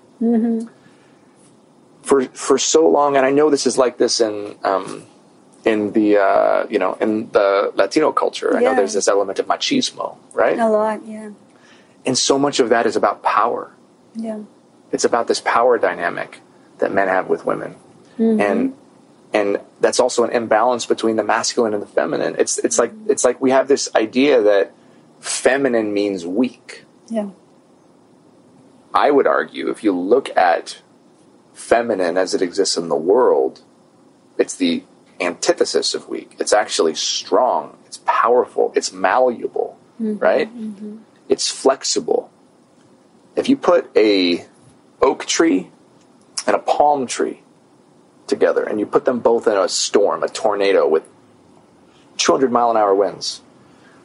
for 2.04 2.26
for 2.26 2.58
so 2.58 2.88
long, 2.88 3.18
and 3.18 3.26
I 3.26 3.32
know 3.32 3.50
this 3.50 3.66
is 3.66 3.78
like 3.78 3.98
this 3.98 4.20
in 4.20 4.56
um, 4.64 5.06
in 5.66 5.94
the 5.94 6.18
uh, 6.18 6.68
you 6.70 6.78
know 6.78 6.94
in 6.96 7.32
the 7.32 7.72
Latino 7.76 8.12
culture. 8.12 8.56
I 8.56 8.62
know 8.62 8.76
there's 8.76 8.94
this 8.94 9.08
element 9.08 9.40
of 9.40 9.48
machismo, 9.48 10.18
right? 10.34 10.60
A 10.60 10.70
lot. 10.70 11.06
Yeah. 11.06 11.32
And 12.06 12.18
so 12.18 12.38
much 12.38 12.60
of 12.60 12.70
that 12.70 12.86
is 12.86 12.96
about 12.96 13.24
power. 13.24 13.72
Yeah. 14.16 14.42
It's 14.92 15.06
about 15.06 15.28
this 15.28 15.42
power 15.42 15.78
dynamic 15.78 16.40
that 16.80 16.92
men 16.92 17.08
have 17.08 17.28
with 17.28 17.46
women, 17.46 17.76
and 18.18 18.76
and 19.34 19.60
that's 19.82 20.00
also 20.00 20.24
an 20.24 20.30
imbalance 20.30 20.86
between 20.86 21.16
the 21.16 21.24
masculine 21.24 21.74
and 21.74 21.82
the 21.82 21.88
feminine. 21.88 22.36
It's 22.38 22.60
it's 22.60 22.78
like 22.78 22.94
it's 23.08 23.24
like 23.24 23.42
we 23.42 23.52
have 23.52 23.68
this 23.68 23.90
idea 23.96 24.42
that 24.42 24.74
feminine 25.20 25.94
means 25.94 26.26
weak. 26.26 26.86
Yeah. 27.10 27.30
I 28.94 29.10
would 29.10 29.26
argue 29.26 29.70
if 29.70 29.84
you 29.84 29.92
look 29.92 30.36
at 30.38 30.82
feminine 31.54 32.16
as 32.18 32.36
it 32.36 32.42
exists 32.42 32.78
in 32.78 32.90
the 32.90 32.96
world, 32.96 33.62
it's 34.38 34.56
the 34.56 34.84
antithesis 35.20 35.96
of 35.96 36.08
weak. 36.08 36.36
It's 36.40 36.54
actually 36.54 36.94
strong, 36.94 37.78
it's 37.86 37.98
powerful, 38.06 38.72
it's 38.76 38.92
malleable, 38.92 39.80
mm-hmm. 40.00 40.20
right? 40.20 40.56
Mm-hmm. 40.56 40.98
It's 41.28 41.50
flexible. 41.50 42.32
If 43.36 43.50
you 43.50 43.58
put 43.58 43.90
a 43.98 44.46
oak 45.02 45.26
tree 45.26 45.72
and 46.46 46.56
a 46.56 46.60
palm 46.60 47.08
tree 47.08 47.43
together 48.28 48.64
and 48.64 48.80
you 48.80 48.86
put 48.86 49.06
them 49.06 49.20
both 49.20 49.48
in 49.48 49.58
a 49.58 49.68
storm, 49.68 50.24
a 50.24 50.30
tornado 50.30 50.88
with 50.88 51.04
200 52.18 52.52
mile 52.52 52.72
an 52.72 52.78
hour 52.78 52.94
winds, 52.94 53.42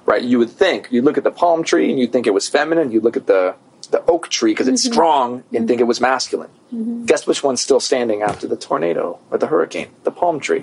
right? 0.07 0.22
You 0.22 0.38
would 0.38 0.50
think, 0.50 0.88
you 0.90 1.02
look 1.02 1.18
at 1.18 1.24
the 1.24 1.31
palm 1.31 1.62
tree 1.62 1.90
and 1.90 1.98
you 1.98 2.07
think 2.07 2.26
it 2.26 2.35
was 2.35 2.48
feminine, 2.48 2.90
you 2.90 3.00
look 3.00 3.16
at 3.16 3.26
the, 3.26 3.54
the 3.90 4.04
oak 4.07 4.28
tree 4.28 4.52
because 4.52 4.68
it's 4.68 4.85
mm-hmm. 4.85 4.92
strong 4.92 5.33
and 5.33 5.44
mm-hmm. 5.44 5.66
think 5.66 5.81
it 5.81 5.85
was 5.85 6.00
masculine. 6.00 6.50
Mm-hmm. 6.74 7.07
Guess 7.07 7.26
which 7.26 7.42
one's 7.42 7.61
still 7.61 7.81
standing 7.81 8.22
after 8.22 8.46
the 8.46 8.57
tornado 8.57 9.18
or 9.31 9.38
the 9.38 9.46
hurricane? 9.46 9.88
The 10.04 10.11
palm 10.11 10.40
tree. 10.40 10.62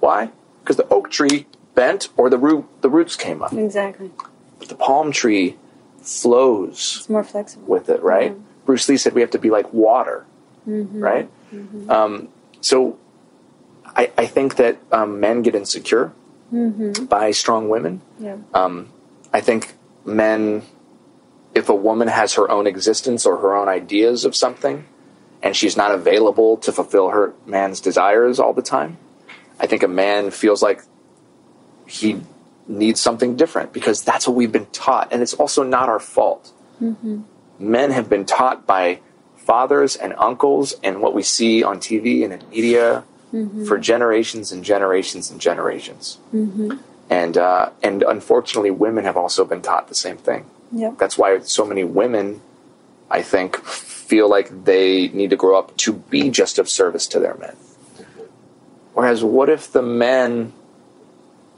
Why? 0.00 0.30
Because 0.62 0.76
the 0.76 0.88
oak 0.88 1.10
tree 1.10 1.46
bent 1.74 2.08
or 2.16 2.28
the 2.30 2.38
root 2.38 2.64
the 2.80 2.90
roots 2.90 3.14
came 3.16 3.42
up. 3.42 3.52
Exactly. 3.52 4.10
But 4.58 4.68
the 4.68 4.74
palm 4.74 5.12
tree 5.12 5.56
flows 6.00 6.96
It's 6.98 7.08
more 7.08 7.24
flexible. 7.24 7.66
with 7.66 7.88
it, 7.88 8.02
right? 8.02 8.36
Bruce 8.64 8.88
Lee 8.88 8.96
said 8.96 9.12
we 9.12 9.20
have 9.20 9.30
to 9.30 9.38
be 9.38 9.50
like 9.50 9.72
water, 9.72 10.24
right? 10.66 11.28
Um, 11.88 12.28
so 12.66 12.98
I, 13.94 14.10
I 14.18 14.26
think 14.26 14.56
that 14.56 14.78
um, 14.90 15.20
men 15.20 15.42
get 15.42 15.54
insecure 15.54 16.12
mm-hmm. 16.52 17.04
by 17.04 17.30
strong 17.30 17.68
women. 17.68 18.02
Yeah. 18.18 18.38
Um, 18.52 18.88
I 19.32 19.40
think 19.40 19.76
men, 20.04 20.62
if 21.54 21.68
a 21.68 21.74
woman 21.76 22.08
has 22.08 22.34
her 22.34 22.50
own 22.50 22.66
existence 22.66 23.24
or 23.24 23.36
her 23.36 23.54
own 23.54 23.68
ideas 23.68 24.24
of 24.24 24.34
something, 24.34 24.84
and 25.44 25.54
she's 25.54 25.76
not 25.76 25.92
available 25.92 26.56
to 26.56 26.72
fulfill 26.72 27.10
her 27.10 27.34
man's 27.46 27.80
desires 27.80 28.40
all 28.40 28.52
the 28.52 28.62
time, 28.62 28.98
I 29.60 29.68
think 29.68 29.84
a 29.84 29.88
man 29.88 30.32
feels 30.32 30.60
like 30.60 30.82
he 31.86 32.20
needs 32.66 33.00
something 33.00 33.36
different 33.36 33.72
because 33.72 34.02
that's 34.02 34.26
what 34.26 34.34
we've 34.34 34.50
been 34.50 34.66
taught. 34.72 35.12
And 35.12 35.22
it's 35.22 35.34
also 35.34 35.62
not 35.62 35.88
our 35.88 36.00
fault. 36.00 36.52
Mm-hmm. 36.82 37.20
Men 37.60 37.92
have 37.92 38.08
been 38.08 38.24
taught 38.24 38.66
by 38.66 38.98
fathers 39.46 39.94
and 39.96 40.12
uncles 40.18 40.74
and 40.82 41.00
what 41.00 41.14
we 41.14 41.22
see 41.22 41.62
on 41.62 41.78
TV 41.78 42.24
and 42.24 42.32
in 42.32 42.50
media 42.50 43.04
for 43.66 43.78
generations 43.78 44.50
and 44.52 44.64
generations 44.64 45.30
and 45.30 45.40
generations. 45.40 46.18
And, 47.08 47.36
uh, 47.36 47.70
and 47.82 48.02
unfortunately, 48.02 48.70
women 48.70 49.04
have 49.04 49.16
also 49.16 49.44
been 49.44 49.62
taught 49.62 49.88
the 49.88 49.94
same 49.94 50.16
thing. 50.16 50.46
Yep. 50.72 50.98
That's 50.98 51.16
why 51.16 51.38
so 51.40 51.64
many 51.64 51.84
women, 51.84 52.40
I 53.10 53.22
think, 53.22 53.56
feel 53.64 54.28
like 54.28 54.64
they 54.64 55.08
need 55.08 55.30
to 55.30 55.36
grow 55.36 55.58
up 55.58 55.76
to 55.78 55.92
be 55.92 56.30
just 56.30 56.58
of 56.58 56.68
service 56.68 57.06
to 57.08 57.20
their 57.20 57.34
men. 57.36 57.56
Whereas, 58.94 59.22
what 59.22 59.48
if 59.48 59.70
the 59.70 59.82
men 59.82 60.52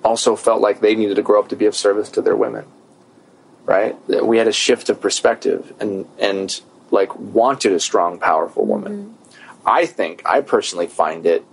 also 0.05 0.37
felt 0.37 0.61
like 0.61 0.81
they 0.81 0.95
needed 0.95 1.15
to 1.17 1.23
grow 1.23 1.41
up 1.41 1.49
to 1.49 1.57
be 1.57 1.67
of 1.67 1.77
service 1.77 2.11
to 2.11 2.23
their 2.23 2.37
women? 2.37 2.65
Right? 3.65 3.95
That 4.09 4.27
We 4.27 4.39
had 4.39 4.49
a 4.49 4.53
shift 4.53 4.89
of 4.91 5.01
perspective 5.01 5.73
and, 5.81 6.07
and 6.19 6.61
like 6.91 7.15
wanted 7.17 7.73
a 7.73 7.81
strong, 7.81 8.19
powerful 8.19 8.65
woman. 8.65 9.17
I 9.67 9.87
think, 9.87 10.23
I 10.25 10.41
personally 10.41 10.87
find 10.87 11.27
it 11.27 11.45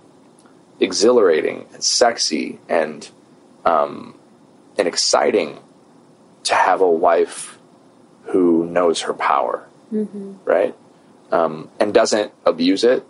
exhilarating 0.80 1.66
and 1.74 1.82
sexy 1.84 2.58
and, 2.68 3.08
um, 3.64 4.14
and 4.78 4.88
exciting 4.88 5.58
to 6.44 6.54
have 6.54 6.80
a 6.80 6.90
wife 6.90 7.58
who 8.26 8.66
knows 8.66 9.02
her 9.02 9.14
power, 9.14 9.66
right? 10.44 10.74
Um, 11.30 11.70
and 11.80 11.92
doesn't 11.92 12.32
abuse 12.44 12.84
it, 12.84 13.04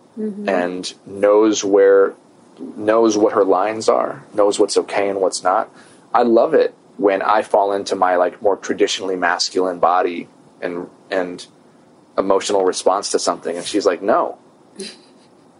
and 0.49 0.95
knows 1.07 1.63
where, 1.65 2.15
knows 2.59 3.17
what 3.19 3.33
her 3.35 3.45
lines 3.45 3.89
are, 3.89 4.25
knows 4.35 4.59
what's 4.59 4.77
okay 4.77 5.09
and 5.09 5.21
what's 5.21 5.43
not. 5.43 5.71
I 6.15 6.23
love 6.23 6.55
it 6.55 6.75
when 6.97 7.21
I 7.21 7.43
fall 7.43 7.73
into 7.73 7.95
my 7.95 8.17
like 8.17 8.41
more 8.41 8.57
traditionally 8.57 9.17
masculine 9.17 9.79
body 9.79 10.29
and 10.63 10.89
and 11.11 11.47
emotional 12.19 12.65
response 12.65 13.11
to 13.11 13.19
something, 13.19 13.57
and 13.57 13.65
she's 13.65 13.87
like, 13.87 14.03
"No," 14.03 14.39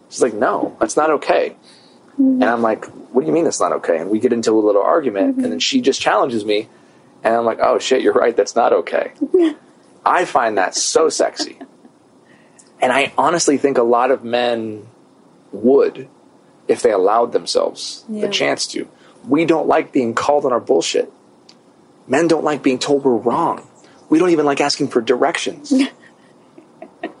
she's 0.09 0.21
like, 0.21 0.33
"No, 0.33 0.75
that's 0.79 0.97
not 0.97 1.09
okay." 1.11 1.55
Mm-hmm. 2.13 2.41
And 2.41 2.45
I'm 2.45 2.61
like, 2.63 2.85
what 2.85 3.21
do 3.21 3.27
you 3.27 3.33
mean 3.33 3.45
it's 3.45 3.59
not 3.59 3.71
okay? 3.73 3.99
And 3.99 4.09
we 4.09 4.19
get 4.19 4.33
into 4.33 4.51
a 4.51 4.59
little 4.59 4.81
argument, 4.81 5.35
and 5.35 5.43
then 5.43 5.51
mm-hmm. 5.51 5.59
she 5.59 5.81
just 5.81 6.01
challenges 6.01 6.43
me, 6.45 6.67
and 7.23 7.35
I'm 7.35 7.45
like, 7.45 7.59
oh 7.61 7.77
shit, 7.79 8.01
you're 8.01 8.13
right, 8.13 8.35
that's 8.35 8.55
not 8.55 8.73
okay. 8.73 9.11
I 10.05 10.25
find 10.25 10.57
that 10.57 10.73
so 10.73 11.09
sexy. 11.09 11.59
And 12.81 12.91
I 12.91 13.13
honestly 13.17 13.57
think 13.57 13.77
a 13.77 13.83
lot 13.83 14.11
of 14.11 14.23
men 14.23 14.87
would 15.51 16.07
if 16.67 16.81
they 16.81 16.91
allowed 16.91 17.33
themselves 17.33 18.05
Yeah. 18.07 18.21
the 18.21 18.29
chance 18.29 18.67
to. 18.67 18.87
We 19.27 19.45
don't 19.45 19.67
like 19.67 19.91
being 19.91 20.13
called 20.13 20.45
on 20.45 20.53
our 20.53 20.59
bullshit. 20.59 21.11
Men 22.07 22.27
don't 22.27 22.43
like 22.43 22.63
being 22.63 22.79
told 22.79 23.03
we're 23.03 23.15
wrong. 23.15 23.67
We 24.09 24.19
don't 24.19 24.29
even 24.29 24.45
like 24.45 24.61
asking 24.61 24.87
for 24.89 25.01
directions. 25.01 25.73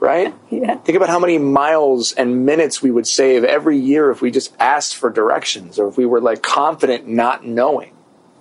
right? 0.07 0.33
Yeah. 0.49 0.77
Think 0.77 0.95
about 0.95 1.09
how 1.09 1.19
many 1.19 1.37
miles 1.37 2.13
and 2.13 2.45
minutes 2.45 2.81
we 2.81 2.89
would 2.89 3.05
save 3.05 3.43
every 3.43 3.77
year 3.77 4.09
if 4.11 4.21
we 4.21 4.31
just 4.31 4.55
asked 4.59 4.95
for 4.95 5.09
directions 5.09 5.77
or 5.77 5.89
if 5.89 5.97
we 5.97 6.05
were 6.05 6.21
like 6.21 6.41
confident 6.41 7.05
not 7.05 7.45
knowing. 7.45 7.93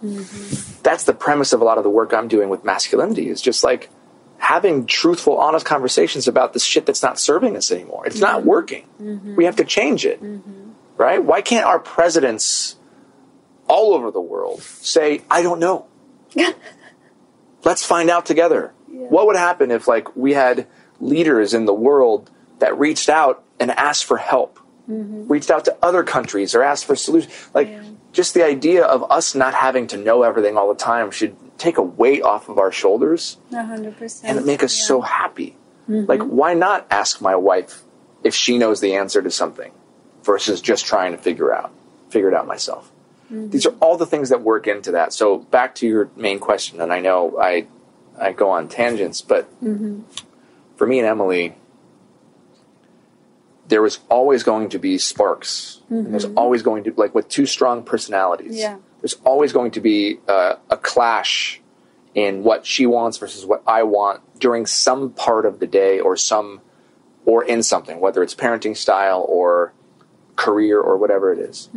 Mm-hmm. 0.03 0.83
That's 0.83 1.05
the 1.05 1.13
premise 1.13 1.53
of 1.53 1.61
a 1.61 1.65
lot 1.65 1.79
of 1.79 1.85
the 1.85 1.91
work 1.91 2.15
I'm 2.15 2.29
doing 2.29 2.49
with 2.49 2.65
masculinity 2.65 3.29
is 3.29 3.43
just 3.43 3.65
like 3.65 3.91
having 4.39 4.87
truthful, 4.87 5.37
honest 5.37 5.67
conversations 5.67 6.29
about 6.29 6.53
the 6.53 6.61
shit 6.61 6.87
that's 6.87 7.03
not 7.03 7.19
serving 7.19 7.57
us 7.57 7.73
anymore. 7.73 8.07
It's 8.07 8.21
not 8.21 8.41
mm-hmm. 8.41 8.49
working. 8.49 8.87
Mm-hmm. 9.03 9.35
We 9.35 9.45
have 9.47 9.57
to 9.57 9.65
change 9.65 10.07
it. 10.07 10.21
Right? 10.97 11.23
Why 11.23 11.43
can't 11.43 11.67
our 11.67 11.81
presidents 11.81 12.77
all 13.69 13.95
over 13.95 14.13
the 14.13 14.21
world 14.21 14.63
say, 14.63 15.23
I 15.29 15.43
don't 15.43 15.59
know? 15.59 15.87
Let's 17.65 17.85
find 17.85 18.09
out 18.11 18.27
together. 18.27 18.73
What 18.87 19.27
would 19.27 19.37
happen 19.37 19.71
if 19.73 19.89
like 19.89 20.17
we 20.17 20.33
had 20.33 20.69
leaders 21.01 21.55
in 21.55 21.65
the 21.65 21.75
world 21.75 22.31
that 22.59 22.79
reached 22.79 23.09
out 23.09 23.43
and 23.61 23.71
asked 23.73 24.05
for 24.05 24.17
help? 24.19 24.59
Mm-hmm. 24.91 25.27
Reached 25.29 25.51
out 25.51 25.65
to 25.65 25.77
other 25.83 26.05
countries 26.05 26.55
or 26.55 26.63
asked 26.63 26.85
for 26.85 26.95
solutions. 26.97 27.33
Like 27.53 27.69
Yeah. 27.69 27.83
just 28.13 28.35
the 28.35 28.45
idea 28.45 28.85
of 28.85 29.11
us 29.11 29.35
not 29.35 29.53
having 29.55 29.87
to 29.89 29.97
know 29.97 30.23
everything 30.23 30.57
all 30.57 30.69
the 30.69 30.79
time 30.81 31.11
should 31.11 31.35
take 31.59 31.77
a 31.79 31.83
weight 31.83 32.23
off 32.23 32.49
of 32.49 32.59
our 32.59 32.71
shoulders 32.71 33.37
hundred 33.53 33.97
percent. 33.97 34.37
and 34.39 34.47
make 34.47 34.63
us 34.63 34.79
Yeah. 34.79 34.87
so 34.87 35.01
happy. 35.01 35.57
Mm-hmm. 35.89 36.07
Like, 36.09 36.23
why 36.23 36.55
not 36.55 36.87
ask 36.91 37.21
my 37.21 37.35
wife 37.37 37.83
if 38.25 38.35
she 38.35 38.59
knows 38.59 38.81
the 38.81 38.95
answer 38.95 39.23
to 39.23 39.31
something 39.31 39.73
versus 40.23 40.61
just 40.61 40.85
trying 40.87 41.13
to 41.13 41.19
figure 41.19 41.53
out 41.55 41.71
figure 42.11 42.29
it 42.29 42.35
out 42.35 42.47
myself? 42.47 42.91
Mm-hmm. 43.27 43.51
These 43.51 43.67
are 43.67 43.75
all 43.81 43.97
the 43.97 44.07
things 44.07 44.29
that 44.29 44.41
work 44.43 44.69
into 44.69 44.93
that. 44.93 45.13
So 45.13 45.39
back 45.39 45.75
to 45.77 45.87
your 45.87 46.11
main 46.15 46.39
question, 46.39 46.81
and 46.81 46.93
I 46.93 47.01
know 47.01 47.39
I 47.41 47.67
I 48.21 48.33
go 48.33 48.51
on 48.51 48.69
tangents, 48.69 49.21
but 49.21 49.49
for 50.77 50.87
me 50.87 50.99
and 51.01 51.09
Emily, 51.09 51.57
there 53.69 53.83
was 53.83 53.99
always 54.09 54.43
going 54.43 54.69
to 54.71 54.79
be 54.79 54.97
sparks. 54.99 55.83
And 55.91 56.13
there's 56.13 56.25
always 56.37 56.63
going 56.63 56.85
to 56.85 56.95
like 56.97 57.15
with 57.15 57.29
two 57.29 57.47
strong 57.47 57.83
personalities. 57.83 58.57
Yeah. 58.57 58.79
There's 59.01 59.15
always 59.25 59.53
going 59.53 59.73
to 59.73 59.81
be 59.81 60.19
uh, 60.29 60.57
a 60.71 60.77
clash 60.77 61.61
in 62.15 62.45
what 62.45 62.65
she 62.65 62.87
wants 62.87 63.19
versus 63.19 63.45
what 63.45 63.63
I 63.67 63.83
want 63.83 64.23
during 64.39 64.67
some 64.67 65.11
part 65.13 65.45
of 65.47 65.59
the 65.59 65.67
day 65.67 65.99
or 66.01 66.17
some 66.17 66.61
or 67.25 67.45
in 67.45 67.63
something, 67.63 67.99
whether 68.01 68.23
it's 68.23 68.35
parenting 68.35 68.77
style 68.77 69.25
or 69.29 69.73
career 70.37 70.81
or 70.81 70.97
whatever 70.97 71.33
it 71.33 71.39
is. 71.41 71.69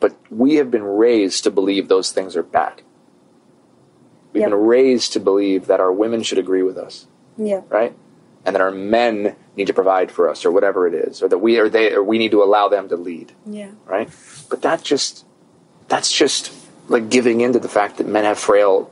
But 0.00 0.16
we 0.30 0.54
have 0.54 0.70
been 0.70 0.82
raised 0.84 1.44
to 1.44 1.50
believe 1.50 1.88
those 1.88 2.10
things 2.10 2.34
are 2.36 2.42
bad. 2.42 2.80
We've 4.32 4.40
Yep. 4.42 4.50
been 4.50 4.58
raised 4.60 5.12
to 5.12 5.20
believe 5.20 5.66
that 5.66 5.80
our 5.80 5.92
women 5.92 6.22
should 6.22 6.38
agree 6.38 6.62
with 6.62 6.78
us, 6.78 7.06
Yeah. 7.40 7.62
right? 7.68 7.94
And 8.44 8.54
that 8.54 8.60
our 8.60 8.70
men 8.70 9.36
need 9.56 9.66
to 9.66 9.74
provide 9.74 10.10
for 10.10 10.28
us 10.28 10.44
or 10.44 10.50
whatever 10.50 10.86
it 10.86 10.94
is, 10.94 11.22
or 11.22 11.28
that 11.28 11.38
we 11.38 11.58
or 11.58 11.68
they 11.68 11.92
or 11.92 12.02
we 12.02 12.18
need 12.18 12.30
to 12.30 12.42
allow 12.42 12.68
them 12.68 12.88
to 12.88 12.96
lead 12.96 13.32
Yeah. 13.46 13.70
right? 13.86 14.08
But 14.48 14.62
that 14.62 14.82
just 14.82 15.24
that's 15.88 16.12
just 16.12 16.52
like 16.88 17.08
giving 17.10 17.40
in 17.40 17.52
to 17.52 17.58
the 17.58 17.68
fact 17.68 17.98
that 17.98 18.06
men 18.06 18.24
have 18.24 18.38
frail, 18.38 18.90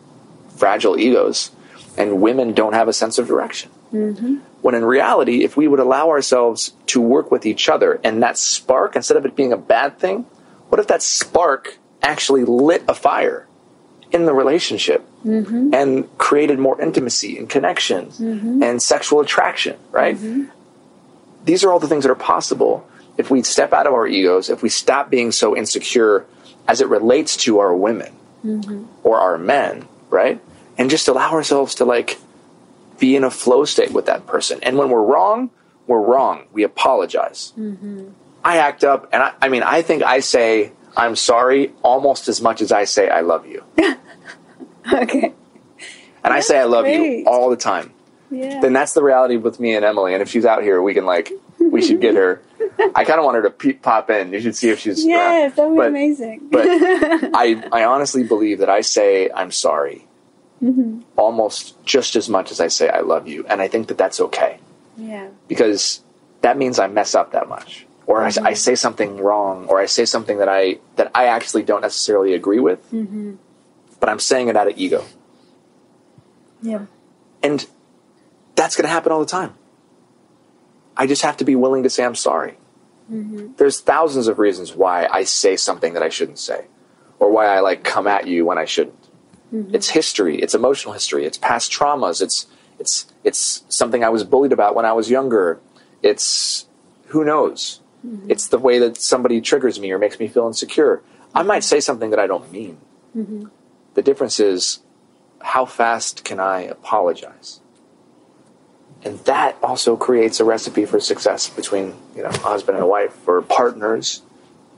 fragile 0.56 0.98
egos, 0.98 1.50
and 1.96 2.20
women 2.20 2.52
don't 2.52 2.74
have 2.74 2.88
a 2.88 2.92
sense 2.92 3.18
of 3.18 3.26
direction. 3.26 3.70
Mm-hmm. 3.92 4.36
When 4.60 4.74
in 4.74 4.84
reality, 4.84 5.44
if 5.44 5.56
we 5.56 5.66
would 5.66 5.80
allow 5.80 6.10
ourselves 6.10 6.72
to 6.86 7.00
work 7.00 7.30
with 7.30 7.46
each 7.46 7.68
other, 7.68 8.00
and 8.04 8.22
that 8.22 8.36
spark, 8.38 8.94
instead 8.96 9.16
of 9.16 9.24
it 9.24 9.34
being 9.34 9.52
a 9.52 9.56
bad 9.56 9.98
thing, 9.98 10.26
what 10.68 10.78
if 10.78 10.86
that 10.88 11.02
spark 11.02 11.78
actually 12.02 12.44
lit 12.44 12.84
a 12.86 12.94
fire 12.94 13.47
in 14.10 14.24
the 14.24 14.32
relationship 14.32 15.04
mm-hmm. 15.24 15.74
and 15.74 16.18
created 16.18 16.58
more 16.58 16.80
intimacy 16.80 17.38
and 17.38 17.48
connection 17.48 18.06
mm-hmm. 18.06 18.62
and 18.62 18.82
sexual 18.82 19.20
attraction, 19.20 19.76
right? 19.90 20.16
Mm-hmm. 20.16 20.44
these 21.44 21.64
are 21.64 21.72
all 21.72 21.78
the 21.78 21.88
things 21.88 22.04
that 22.04 22.10
are 22.10 22.14
possible 22.14 22.88
if 23.18 23.30
we 23.30 23.42
step 23.42 23.72
out 23.72 23.86
of 23.86 23.92
our 23.92 24.06
egos, 24.06 24.48
if 24.48 24.62
we 24.62 24.68
stop 24.68 25.10
being 25.10 25.32
so 25.32 25.56
insecure 25.56 26.24
as 26.68 26.80
it 26.80 26.88
relates 26.88 27.36
to 27.36 27.58
our 27.58 27.74
women 27.74 28.12
or 29.02 29.18
our 29.18 29.36
men, 29.36 29.86
right? 30.08 30.40
And 30.78 30.88
just 30.88 31.08
allow 31.08 31.32
ourselves 31.32 31.74
to 31.76 31.84
like 31.84 32.18
be 32.98 33.16
in 33.16 33.24
a 33.24 33.30
flow 33.30 33.64
state 33.64 33.90
with 33.90 34.06
that 34.06 34.26
person. 34.26 34.60
And 34.62 34.78
when 34.78 34.88
we're 34.88 35.02
wrong, 35.02 35.50
we're 35.88 36.00
wrong. 36.00 36.46
We 36.52 36.62
apologize. 36.62 37.52
I 38.44 38.58
act 38.58 38.84
up, 38.84 39.08
and 39.12 39.22
I, 39.22 39.32
I 39.42 39.48
mean, 39.48 39.64
I 39.64 39.82
think 39.82 40.04
I 40.04 40.20
say 40.20 40.72
I'm 40.98 41.16
sorry 41.16 41.72
almost 41.82 42.28
as 42.28 42.42
much 42.42 42.60
as 42.60 42.72
I 42.72 42.84
say 42.84 43.08
I 43.08 43.20
love 43.22 43.46
you. 43.46 43.64
Okay. 44.92 45.32
And 46.24 46.32
I 46.32 46.40
say 46.40 46.58
I 46.58 46.64
love 46.64 46.84
great. 46.84 47.20
you 47.20 47.26
all 47.26 47.50
the 47.50 47.56
time. 47.56 47.92
Yeah. 48.30 48.60
then 48.60 48.72
that's 48.72 48.92
the 48.94 49.02
reality 49.02 49.36
with 49.36 49.58
me 49.60 49.74
and 49.74 49.84
Emily. 49.84 50.12
And 50.14 50.22
if 50.22 50.28
she's 50.30 50.44
out 50.46 50.62
here, 50.62 50.80
we 50.82 50.94
can 50.94 51.04
like 51.06 51.30
we 51.60 51.82
should 51.82 52.00
get 52.00 52.14
her. 52.14 52.40
I 52.94 53.04
kind 53.04 53.18
of 53.18 53.24
want 53.24 53.36
her 53.36 53.42
to 53.42 53.50
pe- 53.50 53.72
pop 53.74 54.08
in. 54.10 54.32
You 54.32 54.40
should 54.40 54.56
see 54.56 54.70
if 54.70 54.78
she's 54.80 55.04
yes, 55.04 55.54
that 55.56 55.68
would 55.68 55.78
be 55.80 55.86
amazing. 55.86 56.48
But 56.50 56.66
I 56.70 57.62
I 57.70 57.84
honestly 57.84 58.22
believe 58.24 58.58
that 58.60 58.70
I 58.70 58.80
say 58.80 59.30
I'm 59.30 59.50
sorry 59.50 60.06
Mm-hmm. 60.62 61.02
almost 61.16 61.76
just 61.84 62.16
as 62.16 62.28
much 62.28 62.50
as 62.50 62.58
I 62.60 62.66
say 62.66 62.88
I 62.88 63.00
love 63.00 63.28
you, 63.28 63.46
and 63.46 63.62
I 63.62 63.68
think 63.68 63.86
that 63.88 63.96
that's 63.98 64.20
okay 64.20 64.58
yeah. 64.96 65.28
because 65.46 66.02
that 66.40 66.58
means 66.58 66.80
I 66.80 66.88
mess 66.88 67.14
up 67.14 67.30
that 67.30 67.48
much, 67.48 67.86
or 68.08 68.22
I, 68.22 68.26
I 68.26 68.30
mm-hmm. 68.30 68.54
say 68.54 68.74
something 68.74 69.18
wrong, 69.18 69.66
or 69.66 69.78
I 69.78 69.84
say 69.86 70.06
something 70.06 70.38
that 70.38 70.48
I 70.48 70.78
that 70.96 71.10
I 71.14 71.26
actually 71.26 71.62
don't 71.62 71.82
necessarily 71.82 72.32
agree 72.32 72.58
with, 72.58 72.80
mm-hmm. 72.90 73.34
but 74.00 74.08
I'm 74.08 74.18
saying 74.18 74.48
it 74.48 74.56
out 74.56 74.66
of 74.66 74.78
ego. 74.78 75.04
Yeah. 76.62 76.86
And 77.42 77.64
that's 78.56 78.74
going 78.74 78.84
to 78.84 78.88
happen 78.88 79.12
all 79.12 79.20
the 79.20 79.26
time. 79.26 79.54
I 80.96 81.06
just 81.06 81.22
have 81.22 81.36
to 81.36 81.44
be 81.44 81.54
willing 81.54 81.84
to 81.84 81.90
say 81.90 82.02
I'm 82.02 82.16
sorry. 82.16 82.56
Mm-hmm. 83.12 83.52
There's 83.58 83.78
thousands 83.78 84.26
of 84.26 84.38
reasons 84.38 84.74
why 84.74 85.06
I 85.06 85.24
say 85.24 85.56
something 85.56 85.92
that 85.92 86.02
I 86.02 86.08
shouldn't 86.08 86.38
say, 86.38 86.64
or 87.18 87.30
why 87.30 87.46
I 87.46 87.60
like 87.60 87.84
come 87.84 88.06
at 88.06 88.26
you 88.26 88.44
when 88.46 88.58
I 88.58 88.64
shouldn't. 88.64 88.96
It's 89.50 89.90
history. 89.90 90.40
It's 90.40 90.54
emotional 90.54 90.92
history. 90.92 91.24
It's 91.24 91.38
past 91.38 91.72
traumas. 91.72 92.20
It's 92.20 92.46
it's 92.78 93.06
it's 93.24 93.64
something 93.68 94.02
I 94.04 94.08
was 94.08 94.24
bullied 94.24 94.52
about 94.52 94.74
when 94.74 94.84
I 94.84 94.92
was 94.92 95.10
younger. 95.10 95.60
It's 96.02 96.66
who 97.08 97.24
knows. 97.24 97.80
Mm-hmm. 98.06 98.30
It's 98.30 98.48
the 98.48 98.58
way 98.58 98.78
that 98.78 98.96
somebody 98.96 99.40
triggers 99.40 99.80
me 99.80 99.90
or 99.92 99.98
makes 99.98 100.18
me 100.18 100.28
feel 100.28 100.46
insecure. 100.46 101.02
I 101.34 101.42
might 101.42 101.64
say 101.64 101.80
something 101.80 102.10
that 102.10 102.18
I 102.18 102.26
don't 102.26 102.50
mean, 102.52 102.78
mm-hmm. 103.16 103.46
The 103.98 104.02
difference 104.02 104.38
is 104.38 104.78
how 105.40 105.64
fast 105.64 106.24
can 106.24 106.38
I 106.38 106.60
apologize? 106.60 107.58
And 109.02 109.18
that 109.24 109.56
also 109.60 109.96
creates 109.96 110.38
a 110.38 110.44
recipe 110.44 110.84
for 110.84 111.00
success 111.00 111.48
between, 111.48 111.94
you 112.14 112.22
know, 112.22 112.30
husband 112.30 112.78
and 112.78 112.88
wife 112.88 113.26
or 113.26 113.42
partners. 113.42 114.22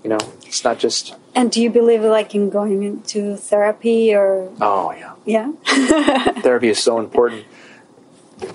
You 0.03 0.09
know, 0.09 0.18
it's 0.47 0.64
not 0.64 0.79
just, 0.79 1.14
And 1.35 1.53
do 1.53 1.61
you 1.61 1.68
believe 1.68 2.01
like 2.03 2.35
in 2.35 2.49
going 2.49 2.83
into 2.83 3.37
therapy 3.37 4.14
or 4.14 4.51
oh, 4.59 4.93
yeah. 4.93 5.14
yeah? 5.27 5.53
Therapy 6.41 6.71
is 6.71 6.83
so 6.83 6.99
important. 6.99 7.45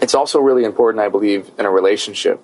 It's 0.01 0.16
also 0.16 0.39
really 0.39 0.63
important, 0.63 1.03
I 1.03 1.09
believe, 1.09 1.51
in 1.59 1.68
a 1.68 1.70
relationship, 1.70 2.43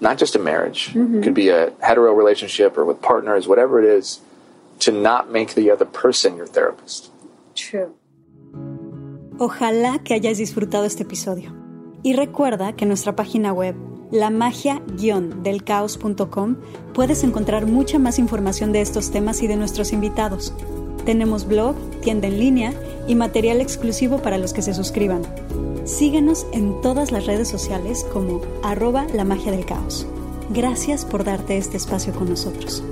not 0.00 0.18
just 0.18 0.34
a 0.36 0.38
marriage. 0.38 0.90
It 0.94 1.22
could 1.22 1.34
be 1.34 1.50
a 1.50 1.72
hetero 1.80 2.12
relationship 2.12 2.76
or 2.76 2.84
with 2.84 3.00
partners, 3.00 3.46
whatever 3.46 3.82
it 3.82 3.86
is, 3.86 4.20
to 4.80 4.92
not 4.92 5.30
make 5.30 5.54
the 5.54 5.70
other 5.70 5.86
person 5.86 6.36
your 6.36 6.46
therapist. 6.46 7.10
True. 7.54 7.94
Ojalá 9.38 10.00
que 10.04 10.14
hayas 10.14 10.38
disfrutado 10.38 10.84
este 10.84 11.02
episodio. 11.02 11.52
Y 12.02 12.14
recuerda 12.14 12.72
que 12.74 12.84
en 12.84 12.88
nuestra 12.88 13.16
página 13.16 13.52
web, 13.52 13.74
lamagia-delcaos.com, 14.12 16.56
puedes 16.92 17.24
encontrar 17.24 17.66
mucha 17.66 17.98
más 17.98 18.18
información 18.18 18.72
de 18.72 18.82
estos 18.82 19.10
temas 19.10 19.42
y 19.42 19.48
de 19.48 19.56
nuestros 19.56 19.92
invitados. 19.92 20.54
Tenemos 21.04 21.48
blog, 21.48 21.74
tienda 22.00 22.28
en 22.28 22.38
línea 22.38 22.72
y 23.08 23.14
material 23.14 23.60
exclusivo 23.60 24.18
para 24.18 24.38
los 24.38 24.52
que 24.52 24.62
se 24.62 24.74
suscriban. 24.74 25.22
Síguenos 25.84 26.46
en 26.52 26.80
todas 26.80 27.12
las 27.12 27.26
redes 27.26 27.48
sociales 27.48 28.06
como 28.10 28.40
arroba 28.62 29.06
la 29.12 29.24
magia 29.24 29.52
del 29.52 29.66
caos. 29.66 30.06
Gracias 30.48 31.04
por 31.04 31.24
darte 31.24 31.58
este 31.58 31.76
espacio 31.76 32.14
con 32.14 32.30
nosotros. 32.30 32.82